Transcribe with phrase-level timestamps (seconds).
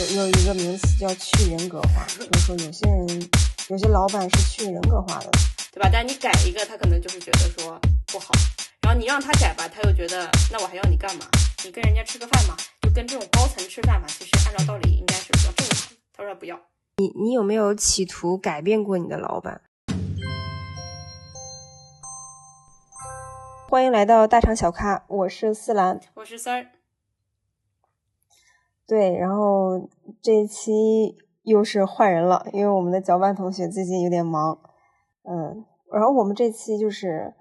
[0.00, 3.30] 有有一个名词叫去人格化，就是说有些人
[3.68, 5.30] 有些老板是去人格化的，
[5.74, 5.90] 对吧？
[5.92, 8.30] 但你改一个，他可能就是觉得说不好，
[8.80, 11.26] 然后你让他改吧，他又觉得那我还要你干嘛？
[11.62, 15.96] 你跟人家吃个饭嘛，就跟这种高层吃饭嘛，其实按照道理应该是比较正常的。
[16.16, 16.58] 他说不要。
[16.96, 19.60] 你你有没有企图改变过你的老板？
[23.68, 26.79] 欢迎来到大厂小咖，我是思兰，我是三儿。
[28.90, 29.88] 对，然后
[30.20, 34.58] 这一期又是换人了，因为我们的搅拌同学最近有点忙，
[35.22, 37.32] 嗯，然后我们这期就是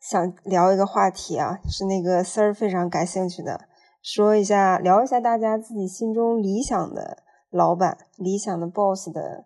[0.00, 3.68] 想聊一个话题啊，是那个丝儿非常感兴趣的，
[4.02, 7.18] 说一下聊一下大家自己心中理想的
[7.50, 9.44] 老板、理想的 boss 的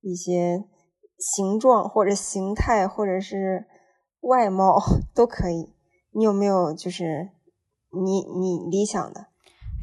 [0.00, 0.64] 一些
[1.16, 3.66] 形状或者形态或者是
[4.22, 4.82] 外貌
[5.14, 5.72] 都可以，
[6.10, 7.30] 你有没有就是
[7.92, 9.28] 你你理想的？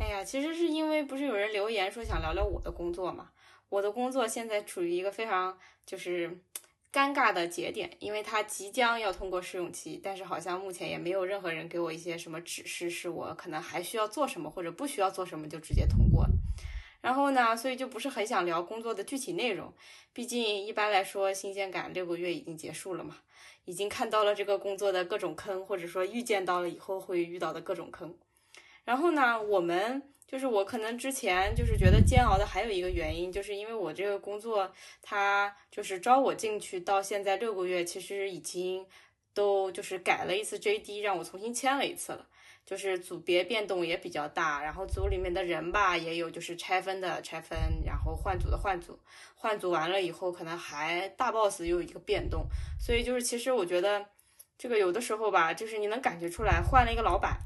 [0.03, 3.30] 哎呀，其实是因为不是有人留言说想聊聊我的工作嘛？
[3.70, 6.41] 我的工作现在处于一个非常就是
[6.91, 16.25] 尴尬的节点，因为它即将要通过试用期，但是好像目前也没有任何人给我一些什么指示，是我可能还需要做什么或者不需要做什么就直接通过。
[17.00, 19.73] 然后呢，所以就不是很想聊工作的具体内容，
[20.11, 23.19] 毕竟一般来说新鲜感六个月已经结束了嘛，
[23.63, 28.13] 已经看到了这个工作的各种坑，或者说预见到了以后会遇到的各种坑。
[28.86, 38.86] 然后呢，我们就是我可能之前就是觉得煎熬的还有一个原因，就是因为我这个工作，它就是招我进去到现在六个月，其实已经
[39.34, 42.28] 都就是改了一次 JD，让我重新签了一次了，
[42.66, 49.00] 就是组别变动也比较大，然后组里面的人吧也有就是拆分的拆分，然后换组的换组，
[49.36, 52.45] 换组完了以后可能还大 boss 又有一个变动，
[52.80, 54.06] 所以就是其实我觉得
[54.58, 57.38] 这个有的时候吧，就是你能感觉出来换了一个老板。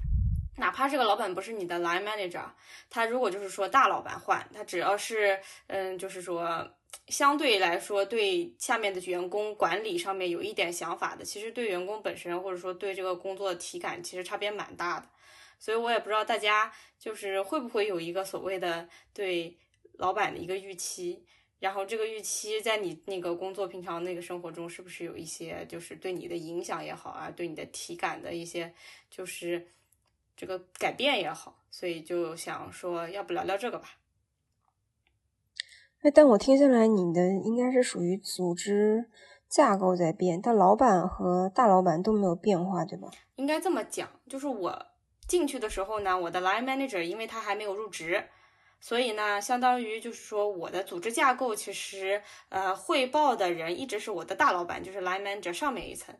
[0.60, 2.44] 哪怕这个老板不是你的 line manager，
[2.90, 6.68] 他如果就是说大老板换，他只要是嗯，就是说
[7.10, 15.08] 相对来说对下面的员工管理上面有一点想法的，其实对员工本身或者说对这个工作的体感其实差别蛮大的。
[15.60, 19.56] 所以我也不知道大家就是会不会有一个所谓的对
[19.94, 21.23] 老板的一个预期，
[21.60, 28.73] 然后这个预期在你那个工作平常那个生活中是不是有一些就是对你的影响也好啊，对你的体感的一些
[29.12, 29.67] 就是。
[30.37, 33.89] 这个改变也好，所以就想说，要不聊聊这个吧。
[36.03, 39.09] 哎，但我听下来，你的应该是属于组织
[39.49, 43.09] 架构在变，但老板和大老板都没有变化，对吧？
[43.36, 44.86] 应该这么讲，就是我
[45.27, 48.23] 进去的时候呢，我的 line manager 因为他还没有入职，
[48.80, 56.15] 所以呢，相当于就是说我的组织架构其实呃汇报的人一直是我的大老板，就是 line manager 上面一层。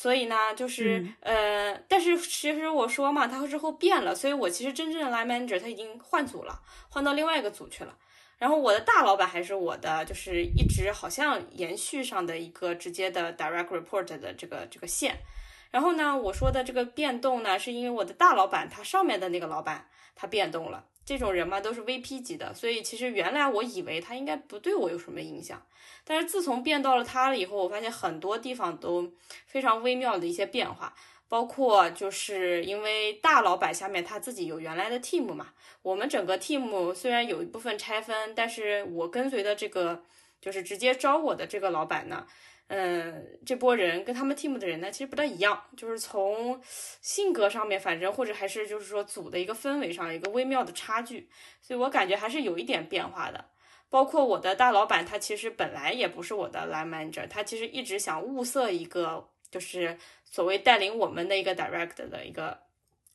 [0.00, 7.92] 所以呢，就是呃，但是其实我说嘛，他之后变了，所以我其实真正的 line manager 他已经换组了，换到另外一个组去了。
[8.38, 15.18] 然后我的大老板还是我的，就是一直好像延续上的一个直接的 direct report 的这个这个线。
[15.72, 20.84] 然后呢，我说的这个变动呢，是因为我的大老板他上面的那个老板他变动了。
[21.08, 25.66] 这种人嘛，都是 VP 级的，所以其实原来我以为他应该不对我有什么影响，
[26.04, 29.10] 但是自从变到了他了以后，我发现很多地方都
[29.46, 30.94] 非常微妙的一些变化，
[31.26, 40.02] 包括就是因为大老板下面他自己有原来的 team 嘛，我们整个 team 虽然有一部分拆分，但是我跟随的这个
[40.42, 42.26] 就是直接招我的这个老板呢。
[42.68, 46.60] 嗯，这波人跟他们 team 的人呢，其实不太一样，就是从
[47.00, 51.30] 性格上面，反正或者还是就是说组的一个氛围上一个微妙的差距，
[51.62, 53.44] 所以我感觉还是有一点变化的。
[53.88, 62.58] 包括我的大老板，他其实本来也不是我的 line manager，他其实一直想物色一个就是所谓带领我们的一个 direct 的一个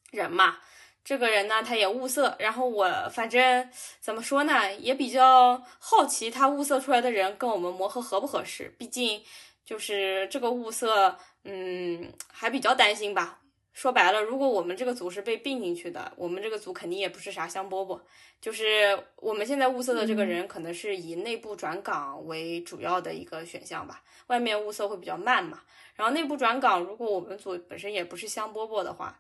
[0.10, 0.58] 人嘛。
[1.04, 3.70] 这个人呢，他也物色，然后我反正
[4.00, 8.74] 怎么说呢，也比较好奇他物色出来的人跟我们磨合合不合适。
[8.78, 9.22] 毕竟
[9.66, 13.42] 就是这个物色，嗯，还比较担心吧。
[13.74, 18.00] 说白了，如果我们这个组是被并进去的，我们这个组肯定也不是啥香饽饽。
[18.40, 24.02] 就是我们现在物色的这个人，可能是以内部转岗为主要的一个选项吧。
[24.28, 25.60] 外面物色会比较慢嘛。
[25.96, 29.20] 然后内部转岗，如果我们组本身也不是香饽饽的话。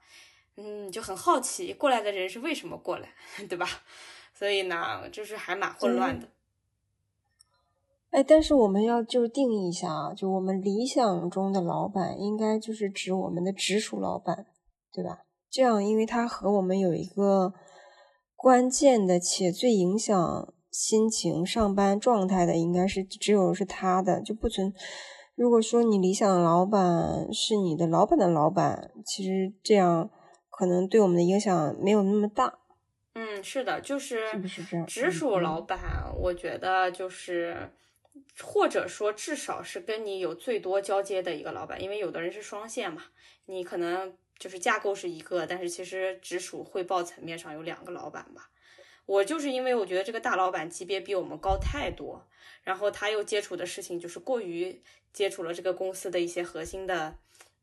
[0.55, 3.09] 嗯，就很好奇过来的人是为什么过来，
[3.49, 3.67] 对吧？
[4.35, 6.27] 所以呢，就是还蛮混乱的。
[8.11, 14.45] 哎，但是我们要就定义一下啊，就我们理想中的老板应该就是指我们的直属老板，
[14.91, 15.23] 对吧？
[15.49, 17.53] 这样，因为他和我们有一个
[18.35, 24.71] 关键的且最影响心情、上班状态的，应该是只有是他的，就不存。
[25.35, 30.11] 如果说你理想的老板是你的老板的老板，其实这样。
[30.55, 32.59] 可能对我们的影响没有那么大，
[33.15, 34.85] 嗯，是的，就是是不是这样？
[34.85, 35.79] 直属老板，
[36.15, 37.71] 我觉得就是，
[38.39, 43.03] 或者说至少是跟你有最多交接的一个老板，因为有的人是双线嘛，
[43.45, 48.49] 你可能就是架构是一个，但是其实直属汇报层面上有两个老板吧。
[49.05, 52.25] 我就是因为我觉得这个大老板级别比我们高太多，
[52.63, 57.15] 然后他又接触的事情就是过于接触了这个公司的一些核心的，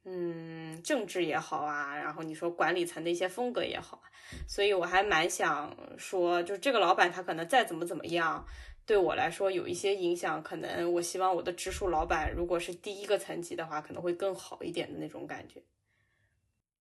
[0.05, 4.01] 嗯，政治也好啊，然后你说管理层的一些风格也好，
[4.49, 8.45] 所以我还蛮想说，就是这个老板他可能再怎么怎么样，
[8.87, 15.63] 对我来说有一些影响，可能我希望我的直属老板如果是第一个层级的话，可能会更好一点的那种感觉。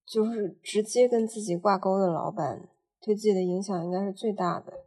[0.06, 2.70] 就是直接跟自己挂钩的老板，
[3.02, 4.86] 对自己的影响应该是最大的。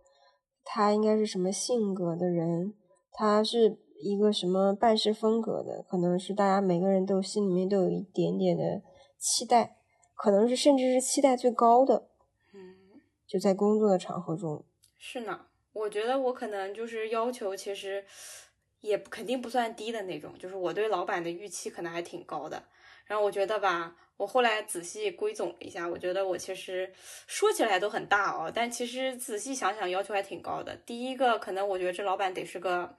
[0.64, 2.75] 他应该是什么性格的人？
[3.12, 5.84] 他是一个什么办事风格的？
[5.88, 8.82] 可能是大家每个人都心里面都有一点点的
[9.16, 9.76] 期待，
[10.14, 12.08] 可能是甚至是期待最高的。
[12.52, 14.64] 嗯，就在工作的场合中，
[14.99, 18.04] 是呢，我觉得我可能就是要求，其实
[18.81, 22.64] 也肯定不算低的那种，就是我对老板的预期可能还挺高的。
[23.06, 26.93] 然后我觉得吧，我后来仔细归总了一下，我觉得我其实
[27.26, 30.75] 说起来都很大哦，但其实仔细想想，要求还挺高的。
[30.76, 32.96] 第一个，可能我觉得这老板得是个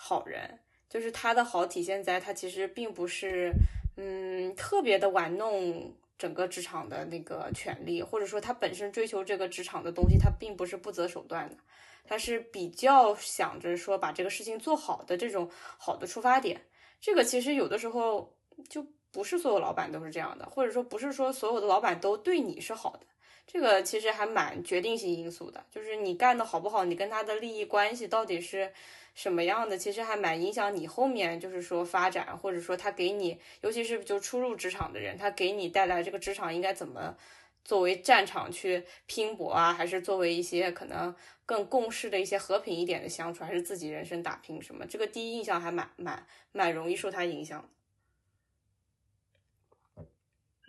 [0.00, 3.52] 好人，就是他的好体现在他其实并不是
[3.96, 11.56] 嗯特别的玩弄整个职场的那个权利，或者说他本身追求这个职场的东西，他并不是不择手段的，
[12.04, 16.62] 他是比较想着说把这个事情做好的这种好的出发点。
[17.00, 18.36] 这个其实有的时候
[18.68, 18.86] 就。
[19.10, 23.06] 不是所有老板都是这样的，或者说不是说所有的老板都对你是好的，
[23.48, 25.64] 这个其实还蛮决定性因素的。
[25.70, 28.70] 就是你干的好不好，你跟他的利益关系到底是
[29.14, 37.16] 什么样的，其实还蛮影响你后面就是说发展，或者说他给你，尤其是就初入职场的人，他给你带来这个职场应该怎么
[37.64, 41.14] 作为战场去拼搏啊，还是作为一些可能
[41.46, 47.68] 更共事的一些和平一点的相处，还是自己人生打拼什么，这个第一印象还蛮蛮蛮容易受他影响。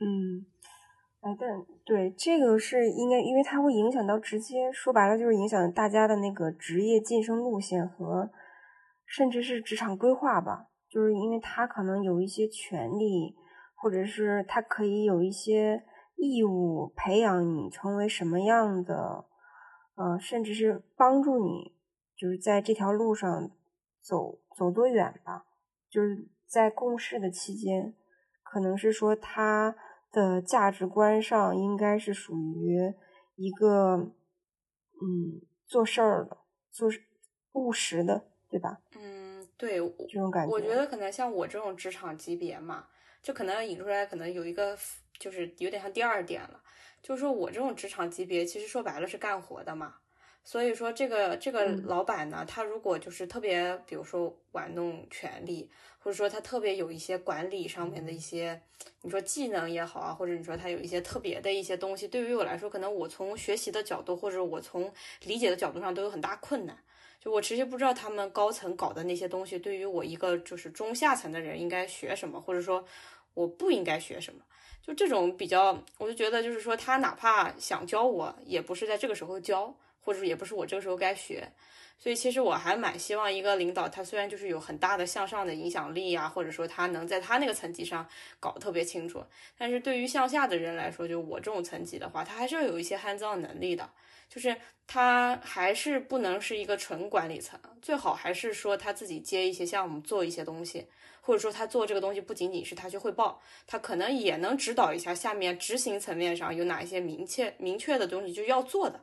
[0.02, 0.46] 嗯，
[1.22, 8.32] 哎，但对这个是应该，因为它会影响到直接说白了就是影响大家的那个职业晋升路线和
[9.06, 10.68] 甚至是职场规划吧。
[10.90, 13.36] 就是因为他可能有一些权利，
[13.76, 15.84] 或者是他可以有一些
[16.16, 19.26] 义务培养你成为什么样的，
[19.96, 21.76] 呃，甚至是帮助你
[22.18, 23.52] 就是在这条路上
[24.02, 25.46] 走走多远吧。
[25.90, 27.94] 就是在共事的期间，
[28.42, 29.76] 可能是说他。
[30.12, 32.94] 的价值观上应该是属于
[33.36, 34.12] 一个，
[35.02, 36.38] 嗯，做事儿的，
[36.72, 36.90] 做
[37.54, 38.82] 务实的，对吧？
[38.96, 39.78] 嗯，对，
[40.08, 40.52] 这种感觉。
[40.52, 42.88] 我觉得可能像我这种职场级别嘛，
[43.22, 44.78] 就可能要引出来，可能有一个
[45.20, 46.62] 就是有点像第二点了，
[47.02, 49.96] 就是说我这种职场级别，其实说白了是干活的嘛。
[50.50, 55.70] 所以说，这个这个老板呢，他如果就是特别，比如说玩弄权力，
[56.00, 58.60] 或者说他特别有一些管理上面的一些，
[59.04, 64.92] 你说技能也好啊，或者你说他有一些特别的一些东西，对于我来说，可能我从学习的角度，或者我从
[65.26, 66.76] 理解的角度上都有很大困难。
[67.20, 72.84] 就我其实不知道他们高层搞的那些东西，对于我一个就是中下层的人应该学什么，或者说
[73.36, 74.42] 我不应该学什么。
[74.82, 79.76] 就这种比较，我就觉得就是说，他哪怕想教我，也不是在这个时候教。
[80.10, 81.48] 或者也不是我这个时候该学，
[82.00, 88.04] 所以其实我还蛮希望一个领导，他虽然就是有很大的向上的影响力呀，或者说他能在他那个层级上
[88.40, 89.24] 搞特别清楚，
[89.56, 93.88] 但是对于向下的人来说，就我这种层级的话，他还是要有一些汉藏能力的，
[94.28, 94.58] 就是
[94.88, 100.88] 他还是不能是一个纯管理层，最好还是说他自己接一些项目，做一些东西，
[101.22, 109.00] 或者说他做这个东西不仅仅是他去汇报，他可能也能指导一下下面执行层面上有哪一些明确明确的东西就要做的。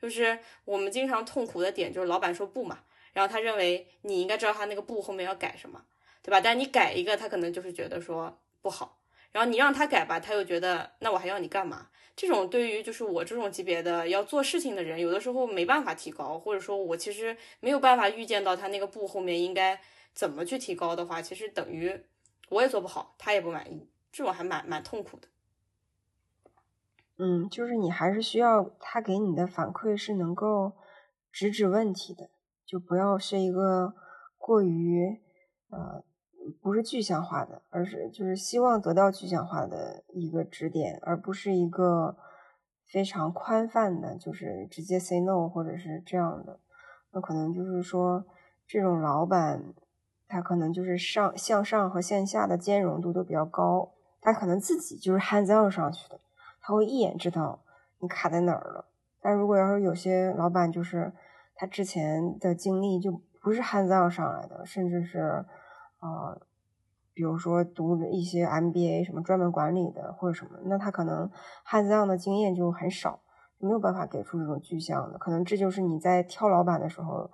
[0.00, 2.80] 就是我们经常痛苦的点，就是老板说不嘛，
[3.12, 5.82] 然后他认为你应该知道他那个不后面要改什么，
[6.22, 6.40] 对吧？
[6.40, 9.00] 但你改一个，他可能就是觉得说不好，
[9.32, 11.88] 然后你让他改吧，他又觉得那我还要你干嘛？
[12.14, 19.80] 这种对于就是我这种级别的要做事情的人，有的时候没办法提高，或者说我其实没有办法预见到他那个不后面应该
[20.12, 22.00] 怎么去提高的话，其实等于
[22.48, 25.28] 我也做不好，他也不满意，这种还蛮蛮痛苦的。
[27.18, 30.72] 嗯，就是你还是需要他给你的反馈是能够
[31.32, 32.30] 直指问题的，
[32.64, 33.92] 就不要是一个
[34.36, 35.20] 过于
[35.70, 36.04] 呃
[36.62, 42.16] 不是具象化的，而是就是希望得到具象化的一个指点，而不是一个
[42.86, 46.60] 非常宽泛的，就是直接 say no 或者是这样的。
[47.10, 48.24] 那可能就是说，
[48.66, 49.74] 这种老板
[50.28, 56.20] 他可能就是上向上和线下的兼容度都比较高，他可能自己就是 hands on 上去的。
[56.68, 57.64] 他会一眼知道
[57.98, 58.84] 你卡在哪儿了，
[59.22, 61.14] 但如果要是有些老板就是
[61.54, 65.46] 他之前的经历就不是汉藏上来的，甚至是
[66.00, 66.38] 呃，
[67.14, 71.30] 比如说读一些 MBA 什么专门管理的或者什么，那他可能
[71.64, 73.22] 汉藏的经验就很少，
[73.56, 77.30] 没有办法给出这种具象的，可能这就是你在挑老板的时候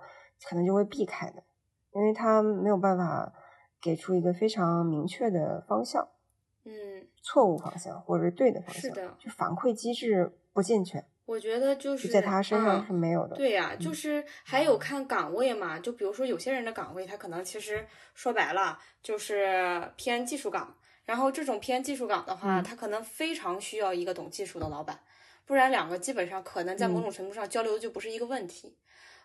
[0.49, 1.43] 可能就会避开的，
[1.91, 3.33] 因为他没有办法
[3.81, 6.07] 给出一个非常明确的方向，
[6.63, 6.71] 嗯，
[7.25, 11.03] 错误方向或者是对的方向，是的，就反馈机制不健全。
[11.25, 13.35] 我觉得就是在他身上是没有的。
[13.35, 24.99] 对呀，就是还有看岗位嘛，就比如说有些人的岗位，他可能其实说白了就是偏技术岗，然后这种偏技术岗的话，他可能非常需要一个懂技术的老板，
[25.47, 28.77] 不然两个基本上可能在某种程度上交流的就不是一个问题。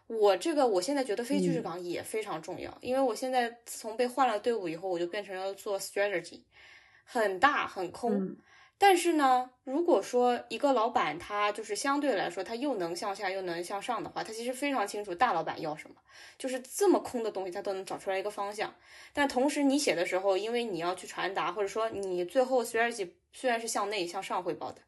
[0.07, 6.40] 我这个我现在觉得非技术岗也非常重要，因为我现在自从被换了队伍以后，我就变成了做 strategy，
[7.12, 8.37] 很大很空。
[8.79, 15.97] 但是呢，如果说一个老板他就是相对来说他又能向下又能向上的话，他其实非常清楚大老板要什么，
[16.38, 18.75] 就是这么空的东西他都能找出来一个方向。
[19.12, 24.81] 但同时你写的时候，因为你要去传达，或者说你最后 strategy 虽然是向内向上汇报的，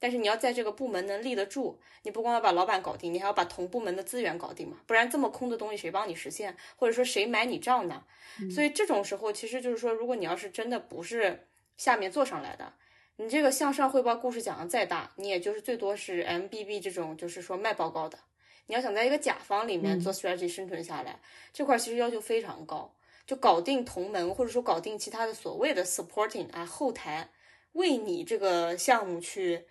[0.00, 8.02] 但是你要在这个部门能立得住，你不光要把老板搞定，你还要把同部门的资源搞定嘛，不然这么空的东西谁帮你实现，或者说谁买你账呢？
[8.50, 11.47] 所以这种时候其实就是说，如果你要是真的不是
[11.78, 12.74] 下面做上来的。
[13.16, 18.18] 你这个向上汇报故事讲的再大，你也就是最多是 MBB 这种，就是说卖报告的。
[18.66, 21.18] 你要想在一个甲方里面做 strategy 生存下来，
[21.54, 22.94] 这块其实要求非常高，
[23.26, 27.30] 就搞定同门或者说搞定其他的所谓的 supporting 啊后台，
[27.72, 29.64] 为你这个项目去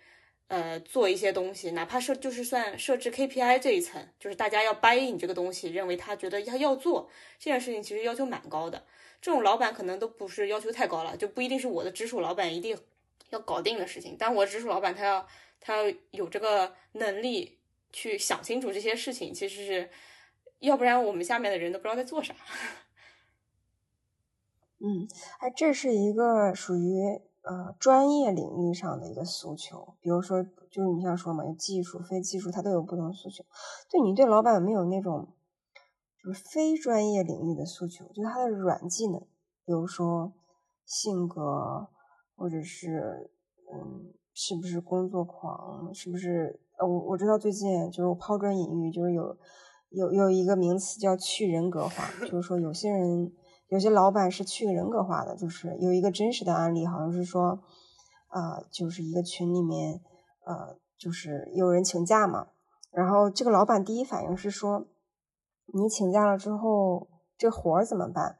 [0.48, 8.84] 呃做一些东西，哪怕设就是算设置 KPI 这一层，就是大家要 buy 你这个东西，认为他觉得他要做这件事情，其实要求蛮高的。
[9.20, 12.78] 这种老板可能都不是要求太高了，就不一定是我的直属老板一定。
[13.30, 15.26] 要搞定的事情，但我直属老板他要
[15.60, 17.58] 他要有这个能力
[17.92, 19.90] 去想清楚这些事情，其实是
[20.60, 22.34] 要不然我们下面的人都不知道在做啥。
[24.78, 25.06] 嗯，
[25.40, 33.44] 哎，这是一个属于呃专业领域上的一个诉求，比如说就是你像说嘛，技术、非技术，它都有不同诉求。
[33.90, 35.34] 对你对老板有没有那种
[36.22, 38.04] 就是非专业领域的诉求？
[38.08, 39.20] 就是他的软技能，
[39.64, 40.32] 比如说
[40.84, 41.88] 性格。
[42.40, 43.32] 或者是，
[43.74, 45.92] 嗯，是不是工作狂？
[45.92, 46.60] 是不是？
[46.78, 49.36] 呃，我我知道最近就是抛砖引玉，就是有
[49.88, 53.32] 有有一个名词叫去人格化，就是说有些人
[53.66, 57.60] 有些老板是去人格化的，就是有一个真实的案例，好像是说，
[58.28, 60.00] 啊，就是一个群里面，
[60.46, 62.50] 呃，就是有人请假嘛，
[62.92, 64.86] 然后这个老板第一反应是说，
[65.74, 68.38] 你请假了之后这活儿怎么办？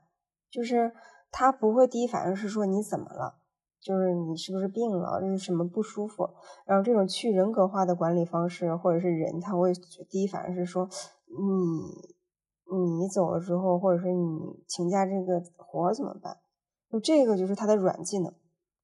[0.50, 0.92] 就是
[1.30, 3.36] 他不会第一反应是说你怎么了。
[3.80, 5.20] 就是你是不是病了？
[5.20, 6.28] 就是什么不舒服？
[6.66, 9.72] 然后这种去人格化的管理方式，或者是人，他会
[10.10, 10.88] 第一反应是说，
[11.28, 16.38] 你你走了之后，或者是你请假这个活儿怎么办？
[16.90, 18.34] 就这个就是他的软技能，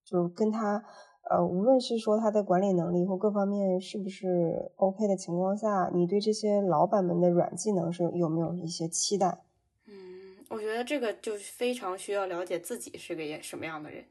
[0.05, 0.85] 就是跟他
[1.31, 9.43] 呃，无论是说他的管理能力或各方面是不是 OK 的情况下，你对这些老板们的软技能是有没有一些期待？
[9.87, 14.05] 嗯，我觉得这个就是非常需要了解自己是个什么样的人。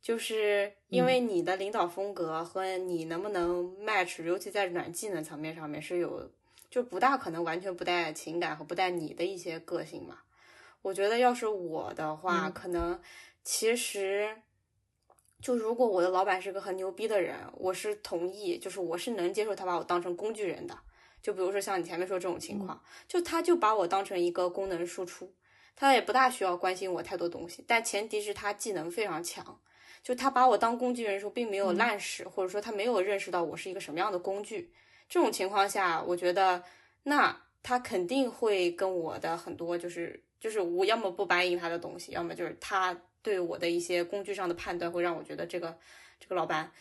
[0.00, 6.30] 就是因为你的领导风格和你能不能 match，尤其在软技能层面上面是有，
[6.70, 10.20] 就不大可能完全不带情感和不带你的一些个性嘛。
[10.80, 12.98] 我觉得要是我的话，可能
[13.44, 14.36] 其实
[15.40, 20.78] 就如果我的老板是个很牛逼的人，我是同意，就是我是能接受他把我当成工具人的。
[21.22, 25.32] 就比如说像你前面说这种情况，就他就把我当成一个功能输出，
[25.74, 29.60] 他也不大需要关心我太多东西，但前提是他技能非常强。
[30.02, 34.72] 就他把我当工具人的时候，并没有烂使，或者说他没有认识到我是一个什么样的工具。
[35.10, 36.62] 这种情况下，我觉得
[37.02, 45.78] 那他肯定会跟我的很多就是就是我要么不答应他的东西，要么就是他对我的一些工具上的判断会让我觉得这个
[46.18, 46.72] 这个老板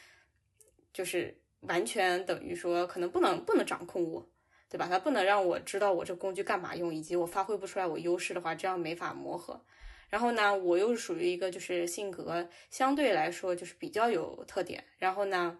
[0.93, 4.27] 就是完全等于说可能不能不能掌控我，
[4.69, 4.87] 对吧？
[4.89, 9.61] 他不能让我知道我这工具干嘛用，以及我发挥不出来我优势的话，这样没法磨合。
[10.09, 15.59] 然后呢，我又是属于一个就是性格相对来说就是比较有特点，然后呢，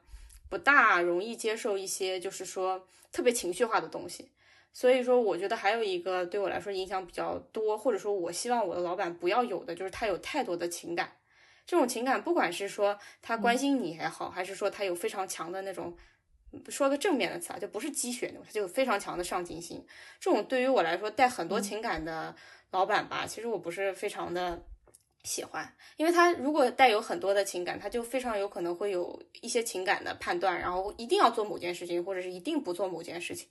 [0.49, 4.31] 不大容易接受一些就是说特别情绪化的东西。
[4.73, 11.17] 所以说，我觉得还有一个对我来说影响比较多，或者说我希望我的老板不要有的，就是他有太多的情感。
[11.65, 15.95] 这种情感，不管是说他关心你也好，还是说他有非常强的那种，
[16.69, 19.85] 说个正面的词啊，就不是鸡血那种，他就有非常强的上进心。
[20.19, 22.35] 这种对于我来说带很多情感的。
[22.71, 24.63] 老板吧，其实我不是非常的
[25.23, 33.49] 喜欢，因为他如果带有很多的情感，他就非常有可能会有一些情感的判断，然后一定要做某件事情，或者是一定不做某件事情。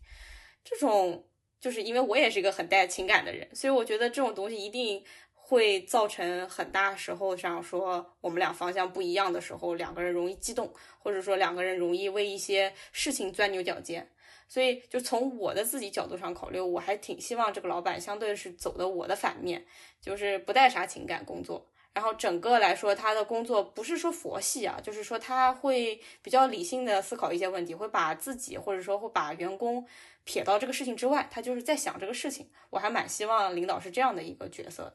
[0.65, 1.29] 这种
[1.61, 14.11] 就是因为我也是一个很带情感的人，所以我觉得这种东西一定会造成很大时候上说我们俩方向不一样的时候，两个人容易激动，或者说两个人容易为一些事情钻牛角尖。
[14.50, 19.67] 所以，就从我的自己角度上考虑，我还挺希望这个老板相对是走的我的反面，
[20.00, 21.71] 就是不带啥情感工作。
[21.99, 29.85] 然后整个来说，他的工作不是说佛系啊，就是说他会比较理性的思考一些问题，会把自己或者说会把员工
[30.23, 32.49] 撇到这个事情之外，他就是在想这个事情。
[32.71, 34.95] 我还蛮希望领导是这样的一个角色的。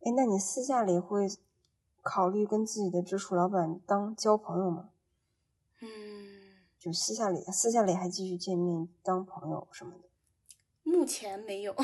[0.00, 1.26] 哎，那你私下里会
[2.02, 4.90] 考虑跟自己的直属老板当交朋友吗？
[5.80, 5.88] 嗯。
[6.78, 10.08] 就私下里，私下里还继续见面当朋友什么的。
[10.82, 11.74] 目前没有，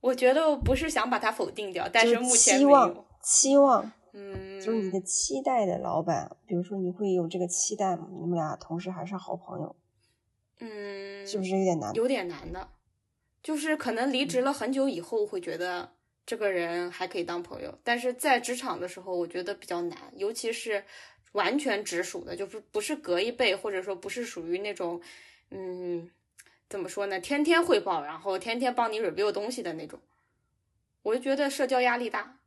[0.00, 8.08] 我觉得不是想把它否定掉，但是目前期望期望，嗯，就是你的期待的老板，比如说你会有这个期待吗？
[8.10, 9.76] 你们俩同时还是好朋友，
[10.60, 11.94] 嗯，是不是有点难？
[11.94, 12.68] 有点难的，
[13.42, 15.92] 就是可能离职了很久以后会觉得
[16.24, 20.84] 这个人还可以当朋友，但是在职场的时候，我觉得比较难，尤其是。
[21.32, 25.00] 完全直属的，就是不是隔一辈，或者说不是属于那种，
[25.52, 26.10] 嗯，
[26.70, 27.20] 怎么说呢？
[27.20, 30.00] 天天汇报，然后天天帮你 review 东西的那种，
[31.02, 32.38] 我就觉得社交压力大。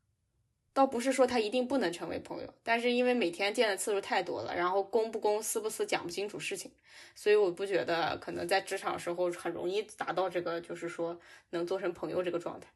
[0.74, 6.72] 倒不是说他一定不能成为朋友，但是因为每天见的次数太多了，然后公不公、私不私讲不清楚事情，
[7.14, 11.20] 所以我不觉得可能在职场时候很容易达到这个，就是说
[11.52, 12.70] 能做成朋友这个状态。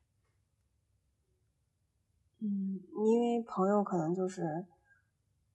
[2.40, 4.66] 嗯，因为朋友可能就是，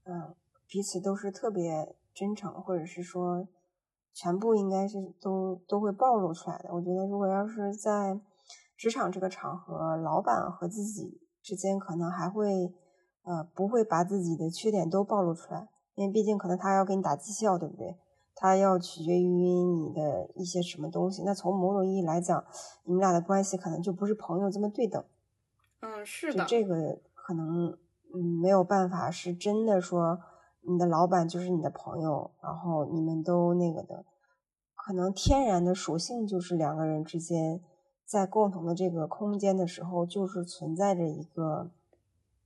[0.04, 0.34] 嗯。
[0.66, 3.46] 彼此都是特别真诚，或者是说，
[4.14, 6.68] 全部应该是都都会暴露出来的。
[6.72, 8.20] 我觉得，如果要是在
[8.76, 12.74] 职场这个场合，老板和自己之间可能还会，
[13.24, 17.96] 呃，不会把自己的缺点都暴露出来，因为毕竟可能他要给你打绩效，对不对？
[18.34, 21.22] 他要取决于你的一些什么东西。
[21.22, 22.44] 那从某种意义来讲，
[22.84, 25.04] 你们俩的关系可能就不是朋友这么对等。
[25.80, 26.44] 嗯，是的。
[26.46, 27.68] 这个可能，
[28.14, 30.18] 嗯，没有办法是真的说。
[30.64, 34.04] 你的老板就是你的朋友，然后你们都那个的，
[34.76, 37.60] 可能天然的属性就是两个人之间
[38.04, 41.70] 在共同的这个空间的时候，就是存在着一个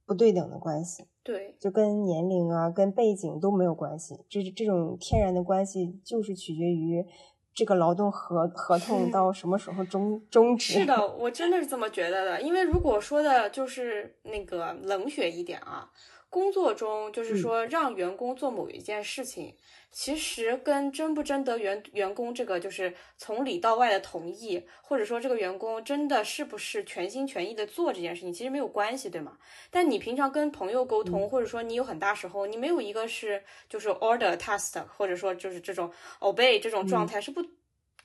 [0.06, 1.04] 不对等的关系。
[1.22, 7.04] 对，就跟年龄啊、跟背景都没有关系，这这种天然的关系就是取决于
[7.52, 10.74] 这个劳动合合同到什么时候终终止。
[10.74, 15.90] 是的， 我真的是这么觉得的，因为如果说的就是那个冷血一点啊。
[16.28, 19.54] 工作中就是说让员工做某一件事情，
[19.90, 29.38] 其实跟征不征得员员工这个就是从里到外的同意，或者说这个员工真的是不是全心全意的做这件事情，其实没有关系，对吗？
[29.70, 37.42] 但你平常跟朋友沟通，或者说你有很大时候你没有一个是就是 order task，或者说就是这种 obey 这种状态是不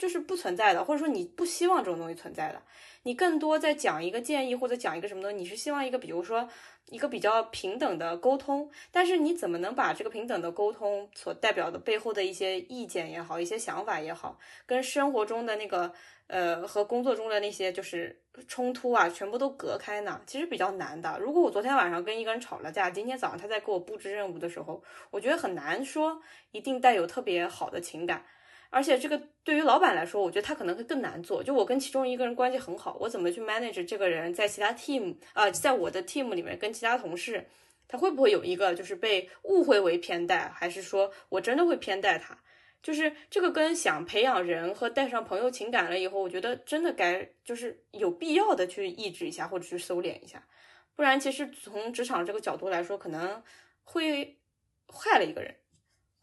[0.02, 2.60] 就是不存在的，或者说你不希望这种东西存在的，
[3.04, 6.50] 你更多在讲一个建议或者讲一个什么东西，你是希望一个比如说。
[6.88, 15.94] 一个比较平等的沟通，但是你怎么能把这个平等的沟通所代表的背后的一些意见也好，一些想法也好，跟生活中的那个
[16.28, 20.20] 呃和工作中的那些就是冲突啊，全部都隔开呢？
[20.28, 21.18] 其实比较难的。
[21.22, 28.26] 如果我昨天晚上跟一个人吵了架，今天早上他在给我布置任务的时候，我觉得很难说一定带有特别好的情感。
[28.72, 31.44] 而且这个对于老板来说，我觉得他可能会更难做。
[31.44, 37.46] 就我跟其中一个人关系很好，我怎么去 manage 这个人在其他 team 啊，在我的 team 里面跟其他同事，
[37.88, 42.38] 他会不会有一个就是被误会为偏待，还是说我真的会偏待他？
[42.82, 50.48] 就是这个跟想培养人和带上朋友情感了以后，我觉得真的该就是有必要的去抑制一下或者去收敛一下，
[50.96, 53.44] 不然其实从职场这个角度来说，可能
[53.84, 54.40] 会
[54.88, 55.54] 害了一个人，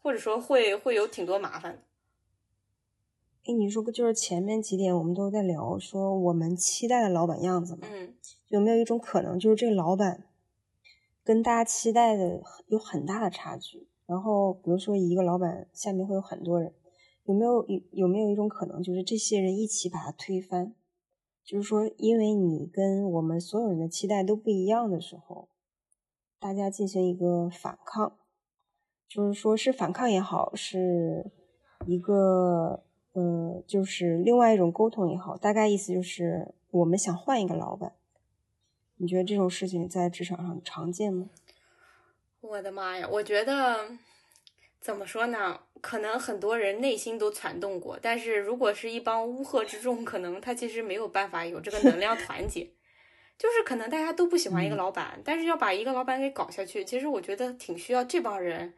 [0.01, 1.83] 或者说会会有挺多麻烦的。
[3.45, 7.87] 哎，你说不就是前面几点我们都在聊说我们期待的老板样子嘛？
[7.89, 8.13] 嗯，
[8.49, 10.25] 有没有一种可能，就是这个老板
[11.23, 13.87] 跟大家期待的有很大的差距？
[14.05, 16.73] 然后比如说一个老板下面会有很多人，
[17.23, 20.75] 有没有有有没有一种可能，就是这些人一起把他推翻？
[21.43, 25.47] 就是说，因为你跟我们所有人的期待都不一样的时候，
[26.39, 28.17] 大家进行一个反抗，
[29.07, 31.31] 就是说是反抗也好，是
[31.87, 32.83] 一个。
[33.13, 37.93] 呃，就是另外一种沟通也好，大概意思就是我们想换一个老板。
[38.97, 41.29] 你觉得这种事情在职场上常见吗？
[42.41, 43.91] 我的妈呀，我觉得
[44.79, 45.61] 怎么说呢？
[45.81, 52.69] 可能很多人内心都攒动过，但是如果是一帮乌合之众，可能他其实没有办法有这个能量团结。
[53.39, 58.73] 就是可能大家都不喜欢一个老板，但是要把一个老板给搞下去，其实我觉得挺需要这帮人，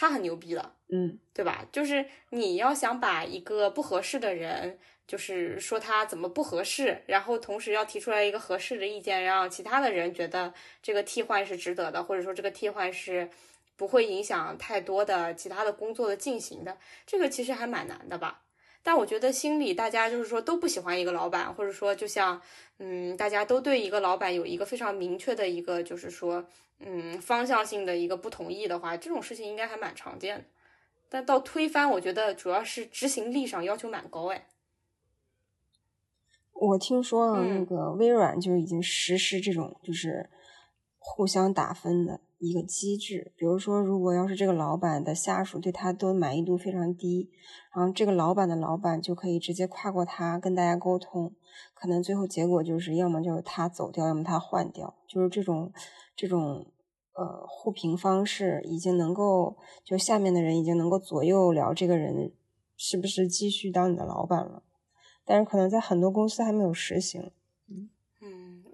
[0.00, 1.66] 他很牛逼了，嗯，对吧？
[1.72, 13.28] 就是你要想把一个不合适的人，就是说他怎么不合适，然后同时要提出来一个合适的意见，让其他的人觉得这个替换是值得的，或者说这个替换是
[13.76, 18.42] 不会影响太多的其他的工作的进行的，这个其实还蛮难的吧。
[18.84, 22.40] 但我觉得心里大家就是说都不喜欢一个老板，或者说就像
[22.78, 26.48] 嗯，大家都对一个老板有一个非常明确的一个就是说
[26.80, 30.44] 嗯方向性的一个不同意的话，这种事情应该还蛮常见的。
[31.08, 34.46] 但到推翻，我觉得主要是执行力上要求蛮高哎。
[36.52, 40.28] 我听说那个微软就已经实施这种就是
[40.98, 43.32] 互相打分的一个机制。
[43.36, 47.30] 比如说，如果要是这个老板的下属对他都满意度非常低，
[47.74, 51.32] 然后这个老板的老板就可以直接跨过他跟大家沟通，
[51.74, 55.72] 可能最后结果就是要么就是他走掉，要么他换掉，就是这种
[56.16, 56.66] 这种
[57.14, 62.32] 呃互评方式已经能够，就下面的人已经能够左右了这个人
[62.76, 64.62] 是不是继续当你的老板了。
[65.24, 67.30] 但是可能在很多公司还没有实行，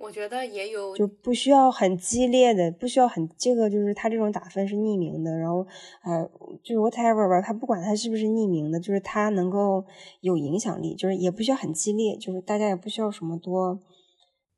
[0.05, 5.67] 我觉得也有就不需要很激烈的，不需要很这个就是他这种打分是匿名的，然后
[6.05, 6.29] 呃
[6.63, 9.83] 就是 whatever 吧，他不管他是不是匿名的，就是他能够
[10.21, 13.81] 有影响力，就是也不需要很激烈，就是大家也不需要什么多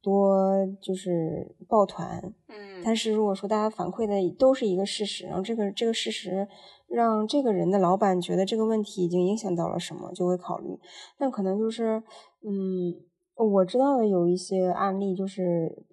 [0.02, 6.48] 多就是抱团，嗯，但是如果说大家反馈的都是一个事实，然后这个这个事实
[6.88, 10.78] 让这个人的老板觉得这个问题已经影响到了什么，就会考虑。
[11.18, 12.02] 但可能就是，
[12.42, 12.94] 嗯，
[13.36, 15.84] 我知道的有一些案例，就是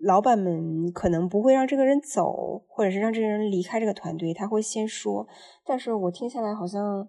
[0.00, 5.26] 老板们可能不会让这个人走，或者是让这个人离开这个团队，他会先说。
[5.64, 7.06] 但是我听下来好像，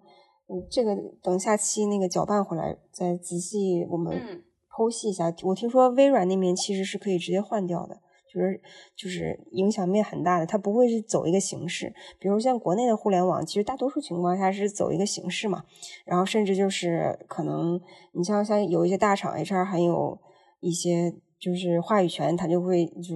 [0.47, 5.33] 嗯，这个等下期那个搅拌回来再仔细我们嗯剖析一下。
[5.43, 8.01] 我听说微软那边其实是可以直接换掉的。
[8.33, 8.61] 就是
[8.95, 15.63] 就是影响面很大的，它不会是走一个形式，比如像国内的互联网，其实大多数情况下是走一个形式嘛，
[16.05, 17.79] 然后甚至就是可能
[18.13, 20.17] 你像像有一些大厂 HR 很有
[20.61, 23.15] 一些就是话语权，他就会就是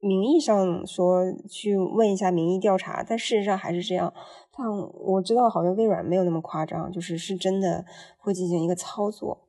[0.00, 4.12] 名义上说去问一下民意调查，但事实上还是这样。
[4.56, 7.84] 但我知道好像微软没有那么夸张，就是是真的
[8.18, 9.46] 会进行一个操作。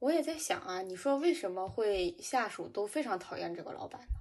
[0.00, 4.18] 我也在想啊，你说为什么会下属都非常讨厌这个老板呢？